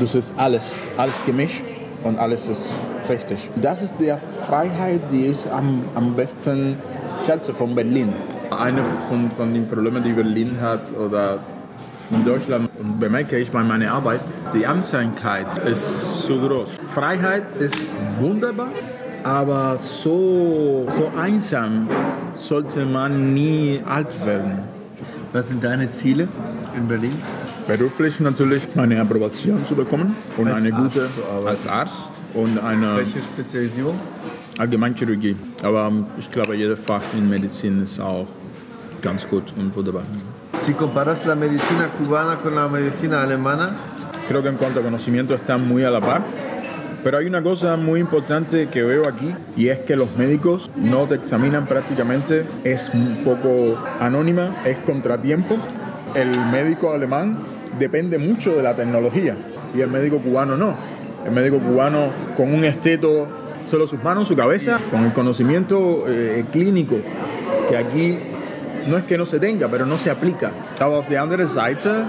Das 0.00 0.14
ist 0.14 0.34
alles, 0.36 0.74
alles 0.96 1.14
gemischt 1.24 1.62
und 2.04 2.18
alles 2.18 2.48
ist 2.48 2.72
richtig. 3.08 3.48
Das 3.56 3.82
ist 3.82 3.94
die 3.98 4.12
Freiheit, 4.46 5.00
die 5.10 5.26
ich 5.26 5.50
am, 5.50 5.84
am 5.94 6.14
besten 6.14 6.76
schätze 7.24 7.54
von 7.54 7.74
Berlin. 7.74 8.12
Eine 8.50 8.80
von, 9.08 9.30
von 9.30 9.52
den 9.52 9.68
Problemen, 9.68 10.02
die 10.02 10.12
Berlin 10.12 10.58
hat 10.60 10.82
oder 10.96 11.38
in 12.10 12.24
Deutschland 12.24 12.70
und 12.78 13.00
bemerke 13.00 13.36
ich 13.36 13.50
bei 13.50 13.62
meiner 13.62 13.92
Arbeit, 13.92 14.20
die 14.54 14.66
Einsamkeit 14.66 15.58
ist 15.58 16.22
so 16.26 16.38
groß. 16.38 16.76
Freiheit 16.94 17.44
ist 17.58 17.76
wunderbar, 18.20 18.70
aber 19.24 19.76
so, 19.78 20.86
so 20.96 21.10
einsam 21.18 21.88
sollte 22.32 22.84
man 22.84 23.34
nie 23.34 23.80
alt 23.84 24.24
werden. 24.24 24.60
Was 25.32 25.48
sind 25.48 25.64
deine 25.64 25.90
Ziele 25.90 26.28
in 26.76 26.86
Berlin? 26.86 27.20
Beruflich 27.66 28.20
natürlich 28.20 28.62
meine 28.76 29.00
Approbation 29.00 29.64
zu 29.66 29.74
bekommen 29.74 30.14
und 30.36 30.46
Als 30.46 30.62
eine 30.62 30.72
Arzt 30.74 30.94
gute 30.94 31.06
zu 31.14 31.24
arbeiten. 31.24 31.48
als 31.48 31.66
Arzt 31.66 32.12
und 32.34 32.58
eine 32.62 32.96
Welche 32.98 33.20
Spezialisierung? 33.22 33.98
Allgemeinchirurgie. 34.58 35.36
Aber 35.62 35.92
ich 36.18 36.30
glaube, 36.30 36.54
jeder 36.54 36.76
Fach 36.76 37.02
in 37.18 37.28
Medizin 37.28 37.82
ist 37.82 37.98
auch 37.98 38.28
ganz 39.02 39.28
gut 39.28 39.52
und 39.58 39.74
wunderbar. 39.74 40.04
Si 40.58 40.72
comparas 40.74 41.26
la 41.26 41.34
medicina 41.34 41.88
cubana 41.98 42.36
con 42.36 42.54
la 42.54 42.68
medicina 42.68 43.22
alemana, 43.22 43.74
Creo 44.28 44.42
que 44.42 44.48
en 44.48 44.56
cuanto 44.56 44.80
a 44.80 44.82
conocimiento 44.82 45.34
están 45.34 45.68
muy 45.68 45.84
a 45.84 45.90
la 45.90 46.00
par. 46.00 46.22
Pero 47.04 47.18
hay 47.18 47.26
una 47.26 47.42
cosa 47.42 47.76
muy 47.76 48.00
importante 48.00 48.68
que 48.68 48.82
veo 48.82 49.06
aquí 49.06 49.32
y 49.56 49.68
es 49.68 49.78
que 49.80 49.94
los 49.94 50.16
médicos 50.16 50.68
no 50.74 51.06
te 51.06 51.14
examinan 51.14 51.66
prácticamente, 51.66 52.44
es 52.64 52.90
un 52.92 53.18
poco 53.24 53.76
anónima, 54.00 54.62
es 54.64 54.78
contratiempo. 54.78 55.56
El 56.14 56.30
médico 56.50 56.92
alemán 56.92 57.38
depende 57.78 58.18
mucho 58.18 58.54
de 58.54 58.62
la 58.62 58.74
tecnología 58.74 59.36
y 59.74 59.80
el 59.80 59.88
médico 59.88 60.18
cubano 60.18 60.56
no. 60.56 60.76
El 61.24 61.32
médico 61.32 61.58
cubano 61.58 62.10
con 62.36 62.52
un 62.54 62.64
esteto, 62.64 63.26
solo 63.66 63.86
sus 63.86 64.02
manos, 64.02 64.28
su 64.28 64.36
cabeza, 64.36 64.80
con 64.90 65.04
el 65.04 65.12
conocimiento 65.12 66.04
eh, 66.06 66.44
clínico 66.52 66.96
que 67.68 67.76
aquí 67.76 68.18
no 68.86 68.98
es 68.98 69.04
que 69.04 69.18
no 69.18 69.26
se 69.26 69.40
tenga, 69.40 69.68
pero 69.68 69.86
no 69.86 69.98
se 69.98 70.10
aplica. 70.10 70.52
Aber 70.80 70.96
auf 70.96 71.08
der 71.08 71.22
anderen 71.22 71.48
Seite 71.48 72.04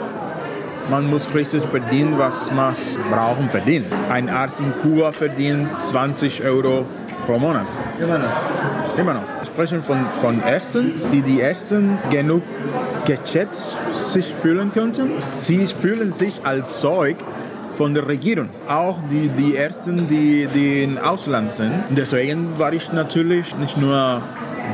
man 0.90 1.10
muss 1.10 1.28
richtig 1.34 1.64
verdienen, 1.64 2.18
was 2.18 2.52
man 2.52 2.74
brauchen 3.12 3.50
verdienen. 3.50 3.88
Ein 4.10 4.30
Arzt 4.30 4.60
in 4.60 4.74
Kuba 4.82 5.12
verdient 5.12 5.74
20 5.74 6.44
Euro 6.44 6.86
pro 7.26 7.38
Monat. 7.38 7.68
immer 8.00 8.20
noch. 8.20 8.98
Immer 8.98 9.14
noch. 9.16 9.24
Sprechen 9.46 9.84
von, 9.84 9.98
von 10.22 10.42
Ärzten, 10.42 10.94
die 11.12 11.22
die 11.22 11.40
Ärzten 11.40 11.98
genug 12.10 12.44
geschätzt 13.08 13.76
sich 13.96 14.34
fühlen 14.42 14.72
könnten. 14.74 15.12
Sie 15.32 15.66
fühlen 15.66 16.12
sich 16.12 16.34
als 16.44 16.82
Zeug 16.82 17.16
von 17.78 17.94
der 17.94 18.08
Regierung. 18.08 18.50
Auch 18.68 18.98
die, 19.10 19.30
die 19.30 19.56
Ärzte, 19.56 19.94
die, 19.94 20.48
die 20.54 20.84
im 20.84 20.98
Ausland 20.98 21.54
sind. 21.54 21.74
Deswegen 21.90 22.60
war 22.60 22.74
ich 22.74 22.92
natürlich 22.92 23.56
nicht 23.58 23.78
nur 23.78 24.22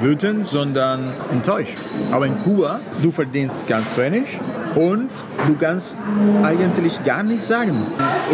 wütend, 0.01 0.43
sondern 0.43 1.13
enttäuscht. 1.31 1.77
Aber 2.11 2.25
in 2.25 2.39
Kuba, 2.41 2.79
du 3.01 3.11
verdienst 3.11 3.67
ganz 3.67 3.95
wenig 3.97 4.39
und 4.75 5.09
du 5.47 5.55
kannst 5.55 5.95
eigentlich 6.43 7.03
gar 7.03 7.23
nichts 7.23 7.47
sagen. 7.47 7.75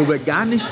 Über 0.00 0.18
gar 0.18 0.46
nicht 0.46 0.66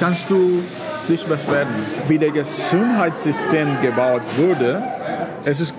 kannst 0.00 0.30
du 0.30 0.62
dich 1.08 1.24
beschweren. 1.26 1.68
Wie 2.08 2.18
das 2.18 2.32
Gesundheitssystem 2.56 3.68
gebaut 3.82 4.22
wurde, 4.36 4.82
es 5.44 5.60
ist 5.60 5.74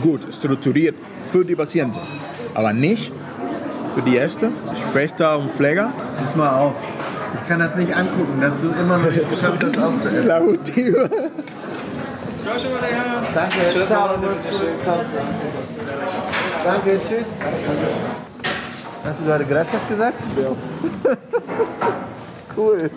gut 0.00 0.20
strukturiert 0.32 0.94
für 1.30 1.44
die 1.44 1.54
Patienten, 1.54 1.98
aber 2.54 2.72
nicht 2.72 3.12
für 3.94 4.02
die 4.02 4.16
Ärzte, 4.16 4.50
Schwester 4.92 5.38
und 5.38 5.50
Pfleger. 5.52 5.92
Pass 6.18 6.36
mal 6.36 6.50
auf. 6.50 6.74
Ich 7.34 7.48
kann 7.48 7.60
das 7.60 7.74
nicht 7.76 7.96
angucken, 7.96 8.40
dass 8.40 8.60
du 8.60 8.68
immer 8.68 8.98
noch 8.98 9.10
nicht 9.10 9.28
geschafft 9.28 9.64
hast 9.64 9.78
aufzuessen. 9.78 10.28
Danke. 13.34 13.56
Tschüss, 13.72 13.86
Ciao. 13.86 14.08
Freunde. 14.08 14.28
Mach's 14.34 14.50
gut. 14.50 14.82
Ciao. 14.82 15.00
Danke, 16.64 17.00
tschüss. 17.00 17.26
Hast 19.04 19.20
du 19.20 19.24
gerade 19.24 19.44
Gracias 19.44 19.88
gesagt? 19.88 20.20
Ja. 20.36 20.56
cool. 22.56 22.90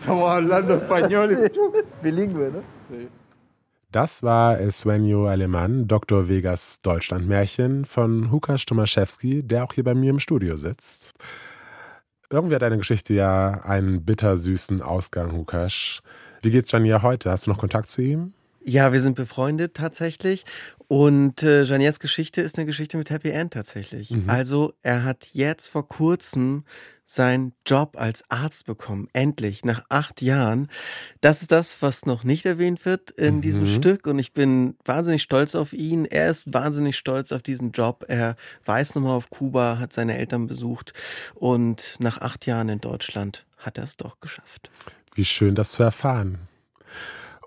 Estamos 0.00 0.30
hablando 0.30 0.74
español. 0.74 1.50
Bilingüe, 2.02 2.50
ne? 2.50 2.62
Das 3.92 4.22
war 4.22 4.56
Sueño 4.58 5.28
Alemán, 5.28 5.86
Dr. 5.86 6.28
Vegas 6.28 6.80
Deutschlandmärchen 6.80 7.84
von 7.84 8.30
Hukas 8.30 8.66
Tomaszewski, 8.66 9.42
der 9.42 9.64
auch 9.64 9.72
hier 9.72 9.84
bei 9.84 9.94
mir 9.94 10.10
im 10.10 10.18
Studio 10.18 10.56
sitzt. 10.56 11.14
Irgendwie 12.28 12.56
hat 12.56 12.62
deine 12.62 12.78
Geschichte 12.78 13.14
ja 13.14 13.60
einen 13.62 14.04
bittersüßen 14.04 14.82
Ausgang, 14.82 15.32
Hukas. 15.32 16.00
Wie 16.42 16.50
geht's 16.50 16.72
Jania 16.72 17.02
heute? 17.02 17.30
Hast 17.30 17.46
du 17.46 17.50
noch 17.50 17.58
Kontakt 17.58 17.88
zu 17.88 18.02
ihm? 18.02 18.32
Ja, 18.64 18.92
wir 18.92 19.00
sind 19.00 19.14
befreundet 19.14 19.74
tatsächlich. 19.74 20.44
Und 20.88 21.44
äh, 21.44 21.62
Janiers 21.62 22.00
Geschichte 22.00 22.42
ist 22.42 22.58
eine 22.58 22.66
Geschichte 22.66 22.96
mit 22.96 23.10
Happy 23.10 23.30
End 23.30 23.52
tatsächlich. 23.52 24.10
Mhm. 24.10 24.28
Also 24.28 24.74
er 24.82 25.04
hat 25.04 25.28
jetzt 25.32 25.68
vor 25.68 25.88
kurzem 25.88 26.64
seinen 27.08 27.54
Job 27.64 27.96
als 27.96 28.24
Arzt 28.30 28.66
bekommen. 28.66 29.08
Endlich, 29.12 29.64
nach 29.64 29.84
acht 29.88 30.20
Jahren. 30.22 30.68
Das 31.20 31.40
ist 31.40 31.52
das, 31.52 31.80
was 31.80 32.04
noch 32.04 32.24
nicht 32.24 32.44
erwähnt 32.44 32.84
wird 32.84 33.12
in 33.12 33.36
Mhm. 33.36 33.40
diesem 33.42 33.66
Stück. 33.66 34.06
Und 34.08 34.18
ich 34.18 34.32
bin 34.32 34.76
wahnsinnig 34.84 35.22
stolz 35.22 35.54
auf 35.54 35.72
ihn. 35.72 36.04
Er 36.04 36.28
ist 36.28 36.52
wahnsinnig 36.52 36.96
stolz 36.98 37.30
auf 37.30 37.42
diesen 37.42 37.70
Job. 37.70 38.04
Er 38.08 38.34
weiß 38.64 38.96
nochmal 38.96 39.12
auf 39.16 39.30
Kuba, 39.30 39.78
hat 39.78 39.92
seine 39.92 40.16
Eltern 40.18 40.48
besucht. 40.48 40.92
Und 41.34 41.94
nach 42.00 42.18
acht 42.20 42.44
Jahren 42.44 42.68
in 42.68 42.80
Deutschland 42.80 43.46
hat 43.56 43.78
er 43.78 43.84
es 43.84 43.96
doch 43.96 44.18
geschafft. 44.20 44.70
Wie 45.14 45.24
schön, 45.24 45.54
das 45.54 45.72
zu 45.72 45.84
erfahren. 45.84 46.40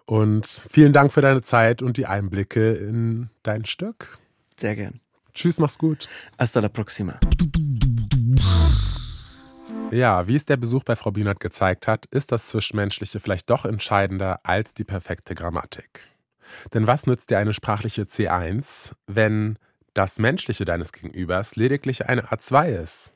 Und 0.05 0.47
vielen 0.47 0.93
Dank 0.93 1.11
für 1.11 1.21
deine 1.21 1.41
Zeit 1.41 1.81
und 1.81 1.97
die 1.97 2.05
Einblicke 2.05 2.73
in 2.73 3.29
dein 3.43 3.65
Stück. 3.65 4.17
Sehr 4.57 4.75
gern. 4.75 5.01
Tschüss, 5.33 5.59
mach's 5.59 5.77
gut. 5.77 6.07
Hasta 6.39 6.61
la 6.61 6.69
próxima. 6.69 7.19
Ja, 9.91 10.27
wie 10.27 10.35
es 10.35 10.45
der 10.45 10.57
Besuch 10.57 10.83
bei 10.83 10.95
Frau 10.95 11.11
Bienert 11.11 11.39
gezeigt 11.39 11.87
hat, 11.87 12.05
ist 12.07 12.31
das 12.31 12.47
Zwischenmenschliche 12.49 13.19
vielleicht 13.19 13.49
doch 13.49 13.65
entscheidender 13.65 14.39
als 14.43 14.75
die 14.75 14.83
perfekte 14.83 15.33
Grammatik. 15.33 16.07
Denn 16.73 16.85
was 16.85 17.07
nützt 17.07 17.31
dir 17.31 17.39
eine 17.39 17.53
sprachliche 17.53 18.03
C1, 18.03 18.93
wenn 19.07 19.57
das 19.95 20.19
Menschliche 20.19 20.65
deines 20.65 20.91
Gegenübers 20.91 21.55
lediglich 21.55 22.07
eine 22.07 22.27
A2 22.27 22.81
ist? 22.81 23.13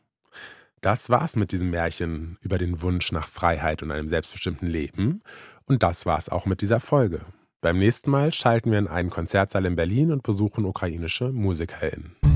Das 0.81 1.09
war's 1.09 1.35
mit 1.35 1.51
diesem 1.51 1.69
Märchen 1.69 2.37
über 2.41 2.57
den 2.57 2.81
Wunsch 2.81 3.11
nach 3.11 3.27
Freiheit 3.27 3.83
und 3.83 3.91
einem 3.91 4.07
selbstbestimmten 4.07 4.67
Leben. 4.67 5.21
Und 5.65 5.83
das 5.83 6.05
war's 6.05 6.27
auch 6.27 6.45
mit 6.45 6.61
dieser 6.61 6.79
Folge. 6.79 7.21
Beim 7.61 7.77
nächsten 7.77 8.11
Mal 8.11 8.33
schalten 8.33 8.71
wir 8.71 8.79
in 8.79 8.87
einen 8.87 9.09
Konzertsaal 9.09 9.65
in 9.65 9.75
Berlin 9.75 10.11
und 10.11 10.23
besuchen 10.23 10.65
ukrainische 10.65 11.31
MusikerInnen. 11.31 12.32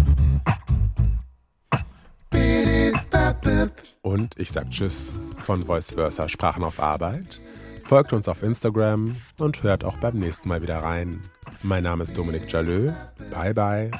Und 4.01 4.37
ich 4.37 4.51
sag 4.51 4.69
Tschüss 4.71 5.13
von 5.37 5.63
Voice 5.63 5.91
Versa 5.93 6.29
Sprachen 6.29 6.63
auf 6.63 6.79
Arbeit. 6.79 7.39
Folgt 7.83 8.13
uns 8.13 8.27
auf 8.27 8.43
Instagram 8.43 9.15
und 9.39 9.63
hört 9.63 9.83
auch 9.83 9.97
beim 9.97 10.19
nächsten 10.19 10.49
Mal 10.49 10.61
wieder 10.61 10.79
rein. 10.79 11.21
Mein 11.63 11.83
Name 11.83 12.03
ist 12.03 12.17
Dominik 12.17 12.51
Jalö. 12.51 12.91
Bye 13.31 13.53
bye. 13.53 13.91